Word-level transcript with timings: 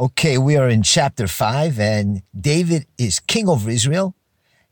Okay, 0.00 0.38
we 0.38 0.56
are 0.56 0.66
in 0.66 0.82
chapter 0.82 1.26
5, 1.26 1.78
and 1.78 2.22
David 2.34 2.86
is 2.96 3.20
king 3.20 3.50
over 3.50 3.68
Israel. 3.68 4.14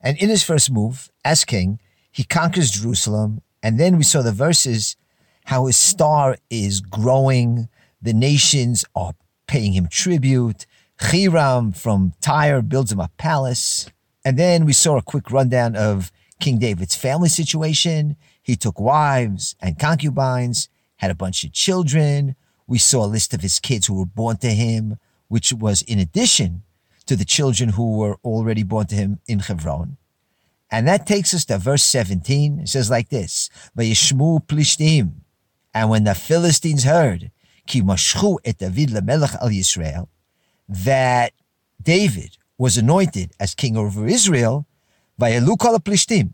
And 0.01 0.17
in 0.17 0.31
his 0.31 0.43
first 0.43 0.71
move, 0.71 1.11
as 1.23 1.45
king, 1.45 1.81
he 2.11 2.25
conquers 2.25 2.71
Jerusalem. 2.71 3.43
And 3.63 3.79
then 3.79 3.99
we 3.99 4.05
saw 4.05 4.23
the 4.23 4.33
verses 4.33 4.97
how 5.45 5.67
his 5.67 5.77
star 5.77 6.39
is 6.49 6.81
growing. 6.81 7.69
The 8.01 8.15
nations 8.15 8.87
are 8.95 9.13
paying 9.47 9.75
him 9.75 9.89
tribute. 9.89 10.65
Hiram 10.99 11.73
from 11.73 12.15
Tyre 12.23 12.63
builds 12.63 12.91
him 12.91 13.01
a 13.01 13.11
palace. 13.19 13.91
And 14.25 14.39
then 14.39 14.65
we 14.65 14.73
saw 14.73 14.97
a 14.97 15.03
quick 15.03 15.31
rundown 15.31 15.77
of 15.77 16.11
King 16.41 16.59
David's 16.59 16.97
family 16.97 17.29
situation. 17.29 18.17
He 18.43 18.57
took 18.57 18.81
wives 18.81 19.57
and 19.61 19.79
concubines, 19.79 20.71
had 20.97 21.11
a 21.11 21.15
bunch 21.15 21.45
of 21.45 21.53
children. 21.53 22.35
We 22.67 22.79
saw 22.79 23.05
a 23.05 23.13
list 23.13 23.35
of 23.35 23.43
his 23.43 23.61
kids 23.61 23.89
who 23.89 23.99
were 23.99 24.07
born 24.07 24.39
to 24.39 24.49
him, 24.49 24.97
which 25.29 25.53
was 25.53 25.83
in 25.83 25.99
addition 25.99 26.63
to 27.07 27.17
the 27.17 27.25
children 27.25 27.71
who 27.71 27.97
were 27.97 28.17
already 28.25 28.63
born 28.63 28.87
to 28.87 28.95
him 28.95 29.21
in 29.27 29.39
Hebron. 29.39 29.97
And 30.71 30.87
that 30.87 31.07
takes 31.07 31.33
us 31.33 31.45
to 31.47 31.59
verse 31.59 31.83
17. 31.85 32.61
It 32.61 32.69
says 32.69 32.91
like 32.91 33.09
this, 33.09 33.49
Vayishmu 33.77 34.47
plishtim. 34.47 35.13
And 35.73 35.91
when 35.91 36.05
the 36.05 36.15
Philistines 36.15 36.85
heard, 36.85 37.31
Ki 37.67 37.83
mashchu 37.83 38.39
et 38.45 38.59
David 38.59 38.91
lemelech 38.91 39.35
al 39.41 39.49
Yisrael, 39.49 40.09
that 40.69 41.33
David 41.81 42.37
was 42.59 42.77
anointed 42.77 43.33
as 43.41 43.55
king 43.55 43.77
over 43.77 44.07
Israel, 44.07 44.67
Vayalu 45.21 45.59
kol 45.59 45.79
plishtim. 45.79 46.33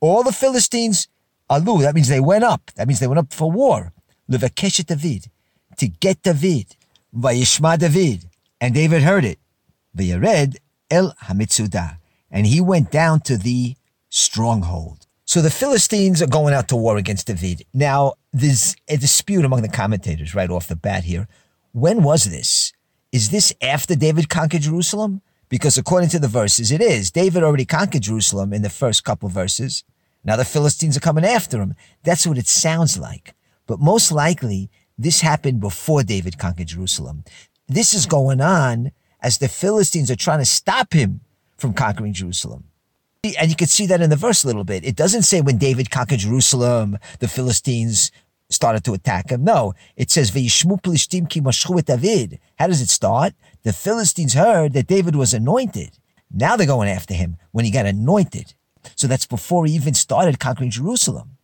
All 0.00 0.22
the 0.22 0.32
Philistines 0.32 1.08
alu, 1.48 1.82
that 1.82 1.94
means 1.94 2.08
they 2.08 2.20
went 2.20 2.44
up. 2.44 2.70
That 2.76 2.86
means 2.86 3.00
they 3.00 3.06
went 3.06 3.18
up 3.18 3.32
for 3.32 3.50
war. 3.50 3.92
Levakeshet 4.30 4.86
David, 4.86 5.26
to 5.78 5.88
get 5.88 6.22
David. 6.22 6.76
Vayishma 7.14 7.78
David. 7.78 8.28
And 8.62 8.74
David 8.74 9.02
heard 9.02 9.24
it. 9.24 9.40
Vayared 9.92 10.56
el 10.88 11.16
hamitzudah. 11.24 11.98
And 12.30 12.46
he 12.46 12.60
went 12.60 12.92
down 12.92 13.18
to 13.22 13.36
the 13.36 13.74
stronghold. 14.08 15.08
So 15.24 15.42
the 15.42 15.50
Philistines 15.50 16.22
are 16.22 16.28
going 16.28 16.54
out 16.54 16.68
to 16.68 16.76
war 16.76 16.96
against 16.96 17.26
David. 17.26 17.66
Now, 17.74 18.12
there's 18.32 18.76
a 18.86 18.96
dispute 18.96 19.44
among 19.44 19.62
the 19.62 19.68
commentators 19.68 20.32
right 20.36 20.48
off 20.48 20.68
the 20.68 20.76
bat 20.76 21.02
here. 21.02 21.26
When 21.72 22.04
was 22.04 22.26
this? 22.26 22.72
Is 23.10 23.30
this 23.30 23.52
after 23.60 23.96
David 23.96 24.28
conquered 24.28 24.62
Jerusalem? 24.62 25.22
Because 25.48 25.76
according 25.76 26.10
to 26.10 26.20
the 26.20 26.28
verses, 26.28 26.70
it 26.70 26.80
is. 26.80 27.10
David 27.10 27.42
already 27.42 27.64
conquered 27.64 28.02
Jerusalem 28.02 28.52
in 28.52 28.62
the 28.62 28.70
first 28.70 29.02
couple 29.02 29.28
verses. 29.28 29.82
Now 30.22 30.36
the 30.36 30.44
Philistines 30.44 30.96
are 30.96 31.00
coming 31.00 31.24
after 31.24 31.60
him. 31.60 31.74
That's 32.04 32.28
what 32.28 32.38
it 32.38 32.46
sounds 32.46 32.96
like. 32.96 33.34
But 33.66 33.80
most 33.80 34.12
likely, 34.12 34.70
this 34.96 35.20
happened 35.20 35.60
before 35.60 36.04
David 36.04 36.38
conquered 36.38 36.68
Jerusalem. 36.68 37.24
This 37.68 37.94
is 37.94 38.04
hmm. 38.04 38.10
going 38.10 38.40
on 38.40 38.92
as 39.20 39.38
the 39.38 39.48
Philistines 39.48 40.10
are 40.10 40.16
trying 40.16 40.40
to 40.40 40.44
stop 40.44 40.92
him 40.92 41.20
from 41.56 41.72
conquering 41.72 42.12
Jerusalem. 42.12 42.64
And 43.38 43.48
you 43.48 43.54
can 43.54 43.68
see 43.68 43.86
that 43.86 44.00
in 44.00 44.10
the 44.10 44.16
verse 44.16 44.42
a 44.42 44.48
little 44.48 44.64
bit. 44.64 44.84
It 44.84 44.96
doesn't 44.96 45.22
say 45.22 45.40
when 45.40 45.56
David 45.56 45.92
conquered 45.92 46.18
Jerusalem, 46.18 46.98
the 47.20 47.28
Philistines 47.28 48.10
started 48.50 48.82
to 48.84 48.94
attack 48.94 49.30
him. 49.30 49.44
No, 49.44 49.74
it 49.96 50.10
says, 50.10 50.32
plishtim 50.32 51.28
ki 51.28 51.40
David. 51.40 52.40
How 52.58 52.66
does 52.66 52.80
it 52.80 52.88
start? 52.88 53.34
The 53.62 53.72
Philistines 53.72 54.34
heard 54.34 54.72
that 54.72 54.88
David 54.88 55.14
was 55.14 55.32
anointed. 55.32 55.98
Now 56.32 56.56
they're 56.56 56.66
going 56.66 56.88
after 56.88 57.14
him 57.14 57.36
when 57.52 57.64
he 57.64 57.70
got 57.70 57.86
anointed. 57.86 58.54
So 58.96 59.06
that's 59.06 59.26
before 59.26 59.66
he 59.66 59.74
even 59.74 59.94
started 59.94 60.40
conquering 60.40 60.70
Jerusalem. 60.70 61.36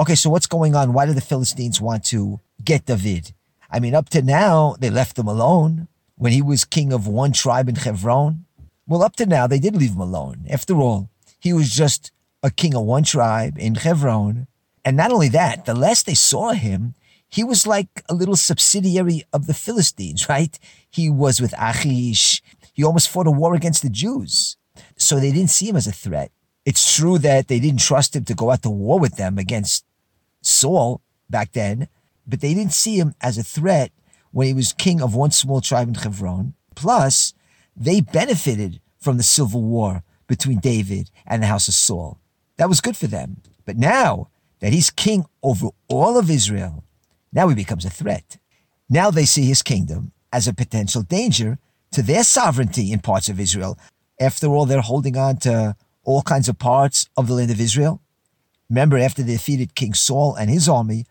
Okay, 0.00 0.14
so 0.14 0.30
what's 0.30 0.46
going 0.46 0.74
on? 0.74 0.92
Why 0.92 1.06
do 1.06 1.12
the 1.12 1.20
Philistines 1.20 1.80
want 1.80 2.04
to 2.06 2.40
get 2.64 2.86
David? 2.86 3.34
I 3.70 3.80
mean, 3.80 3.94
up 3.94 4.08
to 4.10 4.22
now, 4.22 4.76
they 4.78 4.90
left 4.90 5.18
him 5.18 5.28
alone 5.28 5.88
when 6.16 6.32
he 6.32 6.42
was 6.42 6.64
king 6.64 6.92
of 6.92 7.06
one 7.06 7.32
tribe 7.32 7.68
in 7.68 7.76
Hebron. 7.76 8.44
Well, 8.86 9.02
up 9.02 9.16
to 9.16 9.26
now, 9.26 9.46
they 9.46 9.58
did 9.58 9.76
leave 9.76 9.92
him 9.92 10.00
alone. 10.00 10.46
After 10.50 10.74
all, 10.74 11.10
he 11.38 11.52
was 11.52 11.70
just 11.70 12.10
a 12.42 12.50
king 12.50 12.74
of 12.74 12.82
one 12.82 13.04
tribe 13.04 13.58
in 13.58 13.74
Hebron. 13.74 14.46
And 14.84 14.96
not 14.96 15.12
only 15.12 15.28
that, 15.28 15.66
the 15.66 15.74
last 15.74 16.06
they 16.06 16.14
saw 16.14 16.52
him, 16.52 16.94
he 17.28 17.44
was 17.44 17.66
like 17.66 18.02
a 18.08 18.14
little 18.14 18.36
subsidiary 18.36 19.22
of 19.32 19.46
the 19.46 19.54
Philistines, 19.54 20.28
right? 20.28 20.58
He 20.90 21.10
was 21.10 21.40
with 21.40 21.54
Achish. 21.58 22.42
He 22.72 22.82
almost 22.82 23.10
fought 23.10 23.26
a 23.26 23.30
war 23.30 23.54
against 23.54 23.82
the 23.82 23.90
Jews. 23.90 24.56
So 24.96 25.20
they 25.20 25.32
didn't 25.32 25.50
see 25.50 25.68
him 25.68 25.76
as 25.76 25.86
a 25.86 25.92
threat. 25.92 26.32
It's 26.64 26.96
true 26.96 27.18
that 27.18 27.48
they 27.48 27.60
didn't 27.60 27.80
trust 27.80 28.16
him 28.16 28.24
to 28.24 28.34
go 28.34 28.50
out 28.50 28.62
to 28.62 28.70
war 28.70 28.98
with 28.98 29.16
them 29.16 29.36
against 29.38 29.84
Saul 30.42 31.02
back 31.28 31.52
then, 31.52 31.88
but 32.28 32.40
they 32.40 32.54
didn't 32.54 32.74
see 32.74 32.98
him 32.98 33.14
as 33.20 33.38
a 33.38 33.42
threat 33.42 33.90
when 34.30 34.46
he 34.46 34.54
was 34.54 34.72
king 34.74 35.00
of 35.00 35.14
one 35.14 35.30
small 35.30 35.60
tribe 35.60 35.88
in 35.88 35.94
Hebron. 35.94 36.54
Plus, 36.74 37.32
they 37.74 38.00
benefited 38.00 38.80
from 39.00 39.16
the 39.16 39.22
civil 39.22 39.62
war 39.62 40.02
between 40.26 40.60
David 40.60 41.10
and 41.26 41.42
the 41.42 41.46
house 41.46 41.66
of 41.68 41.74
Saul. 41.74 42.20
That 42.58 42.68
was 42.68 42.82
good 42.82 42.96
for 42.96 43.06
them. 43.06 43.40
But 43.64 43.78
now 43.78 44.28
that 44.60 44.72
he's 44.72 44.90
king 44.90 45.24
over 45.42 45.68
all 45.88 46.18
of 46.18 46.30
Israel, 46.30 46.84
now 47.32 47.48
he 47.48 47.54
becomes 47.54 47.84
a 47.84 47.90
threat. 47.90 48.36
Now 48.90 49.10
they 49.10 49.24
see 49.24 49.44
his 49.44 49.62
kingdom 49.62 50.12
as 50.32 50.46
a 50.46 50.54
potential 50.54 51.02
danger 51.02 51.58
to 51.92 52.02
their 52.02 52.24
sovereignty 52.24 52.92
in 52.92 53.00
parts 53.00 53.28
of 53.28 53.40
Israel. 53.40 53.78
After 54.20 54.48
all, 54.48 54.66
they're 54.66 54.80
holding 54.80 55.16
on 55.16 55.38
to 55.38 55.76
all 56.04 56.22
kinds 56.22 56.48
of 56.48 56.58
parts 56.58 57.08
of 57.16 57.26
the 57.26 57.34
land 57.34 57.50
of 57.50 57.60
Israel. 57.60 58.02
Remember, 58.68 58.98
after 58.98 59.22
they 59.22 59.32
defeated 59.32 59.74
King 59.74 59.94
Saul 59.94 60.34
and 60.34 60.50
his 60.50 60.68
army 60.68 61.06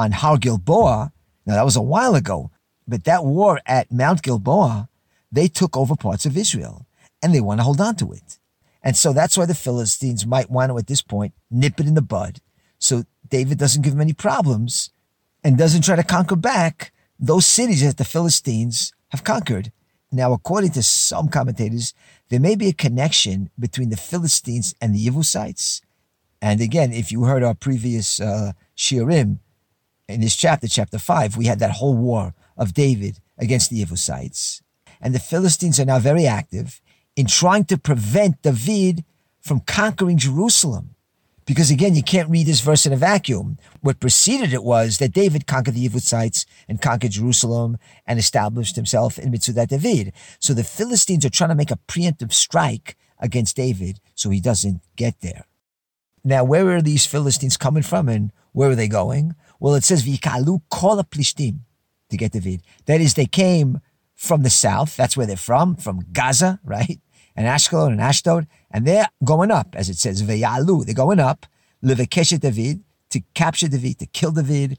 on 0.00 0.12
Har 0.12 0.38
Gilboa, 0.38 1.12
now 1.44 1.54
that 1.54 1.64
was 1.64 1.76
a 1.76 1.82
while 1.82 2.14
ago, 2.14 2.50
but 2.88 3.04
that 3.04 3.24
war 3.24 3.60
at 3.66 3.92
Mount 3.92 4.22
Gilboa, 4.22 4.88
they 5.30 5.46
took 5.46 5.76
over 5.76 5.94
parts 5.94 6.24
of 6.24 6.38
Israel 6.38 6.86
and 7.22 7.34
they 7.34 7.40
want 7.40 7.60
to 7.60 7.64
hold 7.64 7.80
on 7.80 7.96
to 7.96 8.12
it. 8.12 8.38
And 8.82 8.96
so 8.96 9.12
that's 9.12 9.36
why 9.36 9.44
the 9.44 9.54
Philistines 9.54 10.26
might 10.26 10.50
want 10.50 10.70
to, 10.70 10.78
at 10.78 10.86
this 10.86 11.02
point, 11.02 11.34
nip 11.50 11.78
it 11.78 11.86
in 11.86 11.94
the 11.94 12.02
bud. 12.02 12.40
So 12.78 13.04
David 13.28 13.58
doesn't 13.58 13.82
give 13.82 13.92
them 13.92 14.00
any 14.00 14.14
problems 14.14 14.90
and 15.44 15.58
doesn't 15.58 15.84
try 15.84 15.96
to 15.96 16.02
conquer 16.02 16.36
back 16.36 16.92
those 17.18 17.46
cities 17.46 17.84
that 17.84 17.98
the 17.98 18.04
Philistines 18.04 18.94
have 19.10 19.22
conquered. 19.22 19.70
Now, 20.10 20.32
according 20.32 20.70
to 20.72 20.82
some 20.82 21.28
commentators, 21.28 21.92
there 22.30 22.40
may 22.40 22.56
be 22.56 22.68
a 22.68 22.72
connection 22.86 23.50
between 23.58 23.90
the 23.90 23.98
Philistines 23.98 24.74
and 24.80 24.94
the 24.94 25.06
Yevusites. 25.06 25.82
And 26.40 26.62
again, 26.62 26.90
if 26.90 27.12
you 27.12 27.24
heard 27.24 27.42
our 27.42 27.54
previous 27.54 28.18
uh, 28.18 28.52
Shiurim 28.74 29.40
in 30.10 30.20
this 30.20 30.36
chapter, 30.36 30.68
chapter 30.68 30.98
5, 30.98 31.36
we 31.36 31.46
had 31.46 31.58
that 31.60 31.72
whole 31.72 31.96
war 31.96 32.34
of 32.56 32.74
David 32.74 33.18
against 33.38 33.70
the 33.70 33.82
Yevusites. 33.82 34.60
And 35.00 35.14
the 35.14 35.18
Philistines 35.18 35.80
are 35.80 35.84
now 35.84 35.98
very 35.98 36.26
active 36.26 36.80
in 37.16 37.26
trying 37.26 37.64
to 37.66 37.78
prevent 37.78 38.42
David 38.42 39.04
from 39.40 39.60
conquering 39.60 40.18
Jerusalem. 40.18 40.94
Because 41.46 41.70
again, 41.70 41.96
you 41.96 42.02
can't 42.02 42.30
read 42.30 42.46
this 42.46 42.60
verse 42.60 42.86
in 42.86 42.92
a 42.92 42.96
vacuum. 42.96 43.58
What 43.80 43.98
preceded 43.98 44.52
it 44.52 44.62
was 44.62 44.98
that 44.98 45.12
David 45.12 45.46
conquered 45.46 45.74
the 45.74 45.88
Yevusites 45.88 46.44
and 46.68 46.80
conquered 46.80 47.10
Jerusalem 47.12 47.78
and 48.06 48.18
established 48.18 48.76
himself 48.76 49.18
in 49.18 49.32
Mitzudat 49.32 49.68
David. 49.68 50.12
So 50.38 50.54
the 50.54 50.62
Philistines 50.62 51.24
are 51.24 51.30
trying 51.30 51.50
to 51.50 51.56
make 51.56 51.72
a 51.72 51.78
preemptive 51.88 52.32
strike 52.32 52.96
against 53.18 53.56
David 53.56 54.00
so 54.14 54.30
he 54.30 54.40
doesn't 54.40 54.82
get 54.96 55.20
there. 55.22 55.46
Now, 56.22 56.44
where 56.44 56.68
are 56.70 56.82
these 56.82 57.06
Philistines 57.06 57.56
coming 57.56 57.82
from 57.82 58.08
and 58.08 58.30
where 58.52 58.70
are 58.70 58.76
they 58.76 58.88
going? 58.88 59.34
Well, 59.60 59.74
it 59.74 59.84
says, 59.84 60.04
Vikalu 60.04 60.62
kol 60.70 61.02
plishtim 61.04 61.60
to 62.08 62.16
get 62.16 62.32
David. 62.32 62.62
That 62.86 63.00
is, 63.00 63.14
they 63.14 63.26
came 63.26 63.80
from 64.16 64.42
the 64.42 64.50
south. 64.50 64.96
That's 64.96 65.16
where 65.16 65.26
they're 65.26 65.36
from, 65.36 65.76
from 65.76 66.04
Gaza, 66.12 66.58
right? 66.64 66.98
And 67.36 67.46
Ashkelon 67.46 67.92
and 67.92 68.00
Ashdod. 68.00 68.46
And 68.70 68.86
they're 68.86 69.08
going 69.24 69.50
up, 69.50 69.74
as 69.76 69.88
it 69.88 69.96
says, 69.96 70.22
Veyalu. 70.22 70.84
They're 70.84 70.94
going 70.94 71.20
up, 71.20 71.46
Levekeshet 71.84 72.40
David, 72.40 72.82
to 73.10 73.20
capture 73.34 73.68
David, 73.68 73.98
to 74.00 74.06
kill 74.06 74.32
David. 74.32 74.78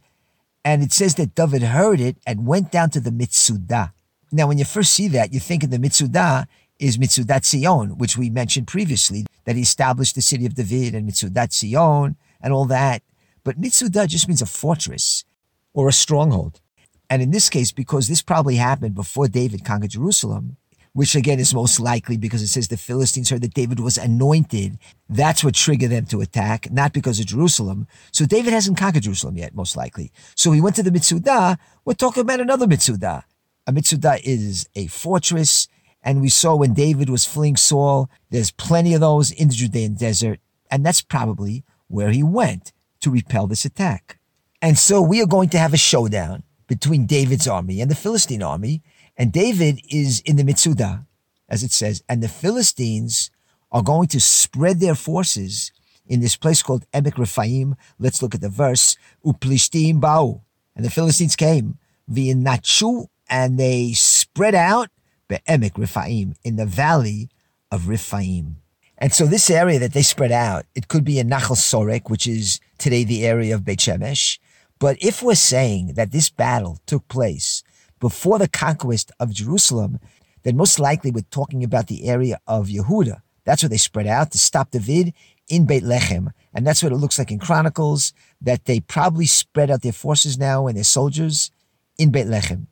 And 0.64 0.84
it 0.84 0.92
says 0.92 1.16
that 1.16 1.36
David 1.36 1.64
heard 1.64 2.00
it 2.00 2.18
and 2.28 2.46
went 2.46 2.72
down 2.72 2.90
to 2.92 3.00
the 3.00 3.10
Mitzudah. 3.10 3.94
Now, 4.32 4.48
when 4.48 4.58
you 4.58 4.66
first 4.66 4.94
see 4.94 5.08
that, 5.10 5.34
you 5.34 5.40
think 5.40 5.64
of 5.64 5.72
the 5.72 5.78
Mitzudah 5.78 6.46
is 6.80 6.98
Mitzudat 6.98 7.46
Zion, 7.46 7.98
which 7.98 8.18
we 8.18 8.30
mentioned 8.30 8.68
previously, 8.68 9.26
that 9.46 9.56
he 9.56 9.62
established 9.62 10.16
the 10.16 10.22
city 10.22 10.46
of 10.46 10.56
David 10.56 10.96
and 10.96 11.10
Mitzudat 11.10 11.54
Zion 11.54 12.16
and 12.42 12.54
all 12.54 12.66
that. 12.66 13.04
But 13.44 13.60
Mitzudah 13.60 14.08
just 14.08 14.28
means 14.28 14.42
a 14.42 14.46
fortress 14.46 15.26
or 15.74 15.88
a 15.88 15.94
stronghold. 15.94 16.62
And 17.10 17.22
in 17.22 17.32
this 17.32 17.50
case, 17.50 17.72
because 17.72 18.08
this 18.08 18.22
probably 18.22 18.56
happened 18.56 18.96
before 18.96 19.28
David 19.28 19.66
conquered 19.66 19.92
Jerusalem, 19.92 20.58
which 20.94 21.16
again 21.16 21.40
is 21.40 21.54
most 21.54 21.80
likely 21.80 22.18
because 22.18 22.42
it 22.42 22.48
says 22.48 22.68
the 22.68 22.78
Philistines 22.78 23.30
heard 23.30 23.42
that 23.42 23.54
David 23.54 23.80
was 23.80 23.98
anointed. 23.98 24.78
That's 25.10 25.44
what 25.44 25.56
triggered 25.56 25.92
them 25.92 26.06
to 26.08 26.22
attack, 26.22 26.72
not 26.72 26.94
because 26.94 27.20
of 27.20 27.26
Jerusalem. 27.28 27.88
So 28.12 28.26
David 28.26 28.54
hasn't 28.54 28.78
conquered 28.78 29.04
Jerusalem 29.04 29.38
yet, 29.38 29.56
most 29.56 29.76
likely. 29.76 30.12
So 30.36 30.52
he 30.52 30.62
went 30.62 30.76
to 30.78 30.84
the 30.84 30.90
Mitzudah. 30.90 31.58
We're 31.86 31.94
talking 31.94 32.22
about 32.22 32.40
another 32.40 32.68
Mitzudah. 32.68 33.24
A 33.68 33.72
Mitzudah 33.72 34.20
is 34.24 34.68
a 34.76 34.88
fortress. 34.88 35.68
And 36.04 36.22
we 36.22 36.30
saw 36.30 36.56
when 36.56 36.74
David 36.74 37.10
was 37.10 37.26
fleeing 37.26 37.56
Saul, 37.56 38.10
there's 38.30 38.52
plenty 38.52 38.94
of 38.94 39.02
those 39.02 39.32
in 39.32 39.50
the 39.50 39.54
Judean 39.54 39.94
desert. 39.94 40.40
And 40.70 40.86
that's 40.86 41.02
probably 41.02 41.64
where 41.88 42.12
he 42.12 42.24
went 42.24 42.72
to 43.02 43.12
repel 43.12 43.48
this 43.48 43.66
attack. 43.66 44.20
And 44.62 44.78
so 44.78 45.02
we 45.02 45.22
are 45.22 45.28
going 45.28 45.50
to 45.50 45.60
have 45.60 45.74
a 45.74 45.78
showdown 45.78 46.44
between 46.68 47.06
David's 47.06 47.48
army 47.48 47.82
and 47.82 47.92
the 47.92 47.96
Philistine 47.96 48.44
army. 48.44 48.82
And 49.18 49.32
David 49.32 49.82
is 49.90 50.22
in 50.22 50.38
the 50.38 50.44
Mitzudah, 50.44 51.06
as 51.50 51.64
it 51.64 51.72
says, 51.72 52.04
and 52.08 52.24
the 52.24 52.30
Philistines 52.30 53.30
are 53.72 53.84
going 53.84 54.08
to 54.08 54.20
spread 54.20 54.80
their 54.80 54.96
forces 54.96 55.72
in 56.06 56.20
this 56.20 56.36
place 56.36 56.62
called 56.64 56.86
Emek 56.94 57.18
Rephaim. 57.18 57.76
Let's 58.00 58.22
look 58.22 58.36
at 58.36 58.42
the 58.42 58.50
verse. 58.50 58.98
Uplishtim 59.26 60.00
ba'u. 60.00 60.42
And 60.76 60.86
the 60.86 60.90
Philistines 60.90 61.36
came. 61.36 61.78
V'inachu, 62.10 63.08
and 63.30 63.58
they 63.60 63.94
spread 63.94 64.56
out 64.56 64.90
Emek 65.30 65.78
Rephaim, 65.78 66.36
in 66.44 66.58
the 66.58 66.66
valley 66.66 67.30
of 67.72 67.88
Rephaim. 67.88 68.58
And 68.98 69.14
so 69.14 69.26
this 69.26 69.50
area 69.50 69.80
that 69.80 69.94
they 69.94 70.02
spread 70.02 70.32
out, 70.32 70.66
it 70.76 70.90
could 70.90 71.04
be 71.06 71.20
in 71.20 71.30
Nachal 71.30 71.56
Sorek, 71.56 72.10
which 72.10 72.28
is 72.28 72.60
today 72.82 73.04
the 73.04 73.26
area 73.26 73.56
of 73.56 73.64
Beit 73.64 73.80
Shemesh. 73.80 74.40
But 74.80 74.98
if 75.00 75.22
we're 75.22 75.36
saying 75.36 75.94
that 75.94 76.12
this 76.12 76.30
battle 76.30 76.80
took 76.86 77.08
place 77.08 77.64
before 78.00 78.40
the 78.40 78.48
conquest 78.48 79.12
of 79.20 79.32
Jerusalem, 79.32 80.00
then 80.44 80.58
most 80.58 80.80
likely 80.80 81.12
we're 81.12 81.22
talking 81.30 81.64
about 81.64 81.88
the 81.88 82.06
area 82.06 82.40
of 82.48 82.68
Yehuda. 82.68 83.22
That's 83.46 83.64
where 83.64 83.70
they 83.70 83.78
spread 83.78 84.08
out 84.08 84.32
to 84.32 84.38
stop 84.38 84.72
David 84.72 85.14
in 85.48 85.66
Beit 85.66 85.84
Lechem. 85.84 86.32
And 86.54 86.66
that's 86.66 86.82
what 86.82 86.92
it 86.92 86.98
looks 86.98 87.20
like 87.20 87.32
in 87.32 87.40
Chronicles, 87.40 88.12
that 88.42 88.66
they 88.66 88.80
probably 88.80 89.28
spread 89.28 89.70
out 89.70 89.84
their 89.84 89.92
forces 89.92 90.38
now 90.38 90.68
and 90.68 90.76
their 90.76 90.84
soldiers 90.84 91.52
in 91.98 92.12
Beit 92.12 92.28
Lechem. 92.28 92.68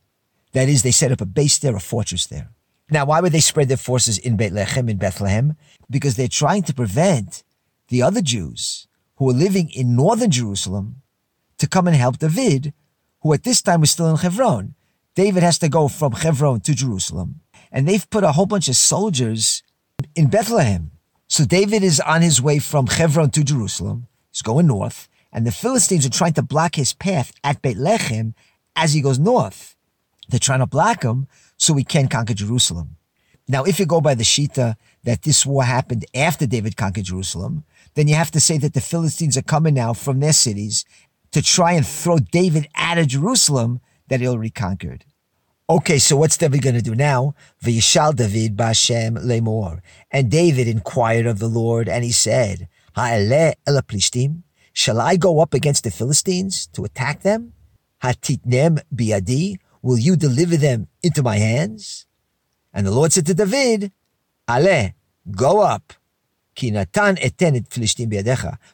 That 0.54 0.68
is, 0.68 0.82
they 0.82 0.92
set 0.92 1.12
up 1.12 1.22
a 1.22 1.26
base 1.26 1.60
there, 1.60 1.76
a 1.76 1.80
fortress 1.80 2.26
there. 2.26 2.50
Now, 2.90 3.06
why 3.06 3.22
would 3.22 3.32
they 3.32 3.40
spread 3.40 3.68
their 3.68 3.78
forces 3.78 4.18
in 4.18 4.36
Beit 4.36 4.52
Lechem, 4.52 4.90
in 4.90 4.98
Bethlehem? 4.98 5.56
Because 5.92 6.16
they're 6.16 6.28
trying 6.28 6.64
to 6.64 6.74
prevent 6.74 7.44
the 7.90 8.02
other 8.02 8.22
Jews 8.22 8.88
who 9.19 9.30
are 9.30 9.33
living 9.33 9.69
in 9.69 9.95
northern 9.95 10.31
Jerusalem 10.31 11.01
to 11.57 11.68
come 11.68 11.88
and 11.88 11.95
help 11.95 12.18
David, 12.18 12.74
who 13.21 13.33
at 13.33 13.44
this 13.44 13.62
time 13.62 13.81
was 13.81 13.92
still 13.92 14.10
in 14.10 14.16
Hebron. 14.16 14.75
David 15.13 15.44
has 15.44 15.60
to 15.60 15.68
go 15.68 15.89
from 15.89 16.13
Hebron 16.13 16.62
to 16.62 16.74
Jerusalem, 16.74 17.42
and 17.69 17.86
they've 17.86 18.10
put 18.10 18.24
a 18.24 18.31
whole 18.31 18.45
bunch 18.45 18.69
of 18.69 18.77
soldiers 18.77 19.62
in 20.16 20.30
Bethlehem. 20.30 20.92
So 21.27 21.44
David 21.44 21.83
is 21.83 22.00
on 22.00 22.21
his 22.21 22.42
way 22.42 22.60
from 22.60 22.88
Hebron 22.88 23.31
to 23.31 23.44
Jerusalem. 23.44 24.07
He's 24.31 24.42
going 24.42 24.68
north, 24.68 25.10
and 25.33 25.45
the 25.45 25.51
Philistines 25.51 26.06
are 26.06 26.10
trying 26.10 26.33
to 26.33 26.42
block 26.42 26.75
his 26.75 26.94
path 26.94 27.33
at 27.44 27.62
Beit 27.62 27.77
Lechem 27.77 28.33
as 28.77 28.94
he 28.94 29.01
goes 29.01 29.19
north. 29.19 29.75
They're 30.30 30.39
trying 30.39 30.60
to 30.60 30.65
block 30.68 31.04
him 31.04 31.27
so 31.57 31.74
he 31.74 31.83
can 31.83 32.07
conquer 32.07 32.33
Jerusalem. 32.33 32.95
Now, 33.50 33.65
if 33.65 33.80
you 33.80 33.86
go 33.86 34.00
by 34.00 34.15
the 34.15 34.24
Shita 34.24 34.75
that 35.04 35.24
this 35.24 35.45
war 35.45 35.63
happened 35.63 36.06
after 36.15 36.45
David 36.45 36.77
conquered 36.77 37.06
Jerusalem, 37.06 37.65
then 37.95 38.07
you 38.07 38.15
have 38.15 38.31
to 38.31 38.39
say 38.39 38.57
that 38.57 38.74
the 38.74 38.81
Philistines 38.81 39.38
are 39.38 39.41
coming 39.41 39.74
now 39.74 39.94
from 39.94 40.19
their 40.19 40.33
cities 40.33 40.86
to 41.31 41.41
try 41.41 41.74
and 41.74 41.86
throw 41.86 42.18
David 42.18 42.68
out 42.75 42.97
of 42.97 43.07
Jerusalem 43.07 43.81
that 44.07 44.19
he 44.19 44.27
already 44.27 44.50
conquered. 44.50 45.06
Okay, 45.69 46.00
so 46.00 46.18
what's 46.18 46.38
David 46.38 46.63
going 46.63 46.75
to 46.75 46.81
do 46.81 46.95
now? 46.95 47.36
Vayishal 47.63 48.15
David 48.15 48.57
Bashem 48.57 49.24
lemor. 49.24 49.81
And 50.09 50.31
David 50.31 50.68
inquired 50.68 51.27
of 51.27 51.38
the 51.38 51.47
Lord, 51.47 51.88
and 51.88 52.03
he 52.03 52.12
said, 52.12 52.68
Shall 54.74 55.00
I 55.00 55.15
go 55.15 55.41
up 55.41 55.53
against 55.53 55.83
the 55.83 55.91
Philistines 55.91 56.65
to 56.74 56.86
attack 56.86 57.21
them? 57.21 57.53
Hatitnem 58.03 58.81
biadi. 58.94 59.57
Will 59.83 60.00
you 60.00 60.15
deliver 60.15 60.57
them 60.57 60.88
into 61.03 61.21
my 61.21 61.38
hands? 61.38 62.07
And 62.74 62.88
the 62.88 62.91
Lord 62.91 63.13
said 63.13 63.27
to 63.27 63.36
David, 63.36 63.91
Ale, 64.50 64.94
go 65.30 65.62
up. 65.62 65.94
Ki 66.60 66.72
natan 66.72 67.18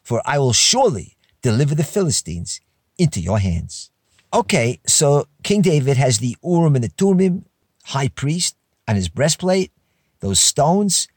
for 0.04 0.22
I 0.26 0.40
will 0.40 0.54
surely 0.54 1.16
deliver 1.44 1.76
the 1.76 1.84
Philistines 1.84 2.60
into 2.98 3.20
your 3.22 3.38
hands. 3.38 3.92
Okay, 4.34 4.80
so 4.88 5.28
King 5.44 5.62
David 5.62 5.96
has 5.96 6.18
the 6.18 6.36
Urim 6.44 6.76
and 6.76 6.84
the 6.84 6.90
Tumim, 6.90 7.44
high 7.84 8.08
priest, 8.08 8.56
on 8.88 8.96
his 8.96 9.08
breastplate, 9.08 9.72
those 10.20 10.40
stones. 10.40 11.08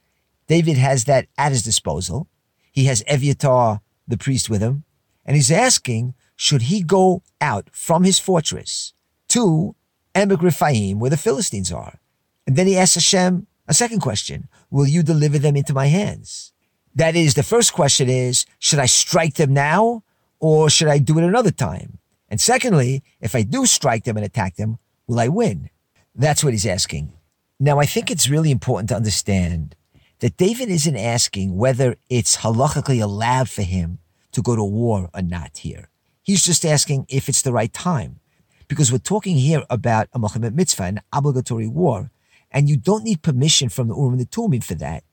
David 0.46 0.76
has 0.76 1.04
that 1.04 1.26
at 1.38 1.52
his 1.52 1.62
disposal. 1.62 2.28
He 2.70 2.84
has 2.84 3.02
Eviatar, 3.04 3.80
the 4.06 4.18
priest, 4.18 4.50
with 4.50 4.60
him, 4.60 4.84
and 5.24 5.36
he's 5.36 5.50
asking, 5.50 6.14
should 6.36 6.62
he 6.62 6.82
go 6.82 7.22
out 7.40 7.70
from 7.72 8.04
his 8.04 8.18
fortress 8.18 8.92
to 9.28 9.74
Emek 10.14 10.42
Rephaim, 10.42 10.98
where 10.98 11.10
the 11.10 11.16
Philistines 11.16 11.72
are. 11.72 11.98
And 12.46 12.56
then 12.56 12.66
he 12.66 12.76
asks 12.76 12.94
Hashem 12.96 13.46
a 13.66 13.74
second 13.74 14.00
question. 14.00 14.48
Will 14.70 14.86
you 14.86 15.02
deliver 15.02 15.38
them 15.38 15.56
into 15.56 15.72
my 15.72 15.86
hands? 15.86 16.52
That 16.94 17.16
is, 17.16 17.34
the 17.34 17.42
first 17.42 17.72
question 17.72 18.08
is, 18.08 18.46
should 18.58 18.78
I 18.78 18.86
strike 18.86 19.34
them 19.34 19.52
now 19.52 20.02
or 20.40 20.70
should 20.70 20.88
I 20.88 20.98
do 20.98 21.18
it 21.18 21.24
another 21.24 21.50
time? 21.50 21.98
And 22.28 22.40
secondly, 22.40 23.02
if 23.20 23.34
I 23.34 23.42
do 23.42 23.66
strike 23.66 24.04
them 24.04 24.16
and 24.16 24.26
attack 24.26 24.56
them, 24.56 24.78
will 25.06 25.20
I 25.20 25.28
win? 25.28 25.70
That's 26.14 26.42
what 26.42 26.52
he's 26.52 26.66
asking. 26.66 27.12
Now, 27.60 27.78
I 27.78 27.86
think 27.86 28.10
it's 28.10 28.28
really 28.28 28.50
important 28.50 28.88
to 28.90 28.96
understand 28.96 29.74
that 30.20 30.36
David 30.36 30.68
isn't 30.68 30.96
asking 30.96 31.56
whether 31.56 31.96
it's 32.10 32.38
halachically 32.38 33.02
allowed 33.02 33.48
for 33.48 33.62
him 33.62 33.98
to 34.32 34.42
go 34.42 34.56
to 34.56 34.64
war 34.64 35.08
or 35.14 35.22
not 35.22 35.58
here. 35.58 35.88
He's 36.22 36.44
just 36.44 36.64
asking 36.64 37.06
if 37.08 37.28
it's 37.28 37.42
the 37.42 37.52
right 37.52 37.72
time 37.72 38.20
because 38.68 38.92
we're 38.92 38.98
talking 38.98 39.36
here 39.36 39.64
about 39.70 40.08
a 40.12 40.18
Milchemet 40.18 40.54
mitzvah, 40.54 40.84
an 40.84 41.00
obligatory 41.12 41.66
war, 41.66 42.10
and 42.50 42.68
you 42.68 42.76
don't 42.76 43.04
need 43.04 43.22
permission 43.22 43.68
from 43.68 43.88
the 43.88 43.94
Urim 43.94 44.12
and 44.12 44.20
the 44.20 44.26
Tumim 44.26 44.62
for 44.62 44.74
that. 44.74 45.04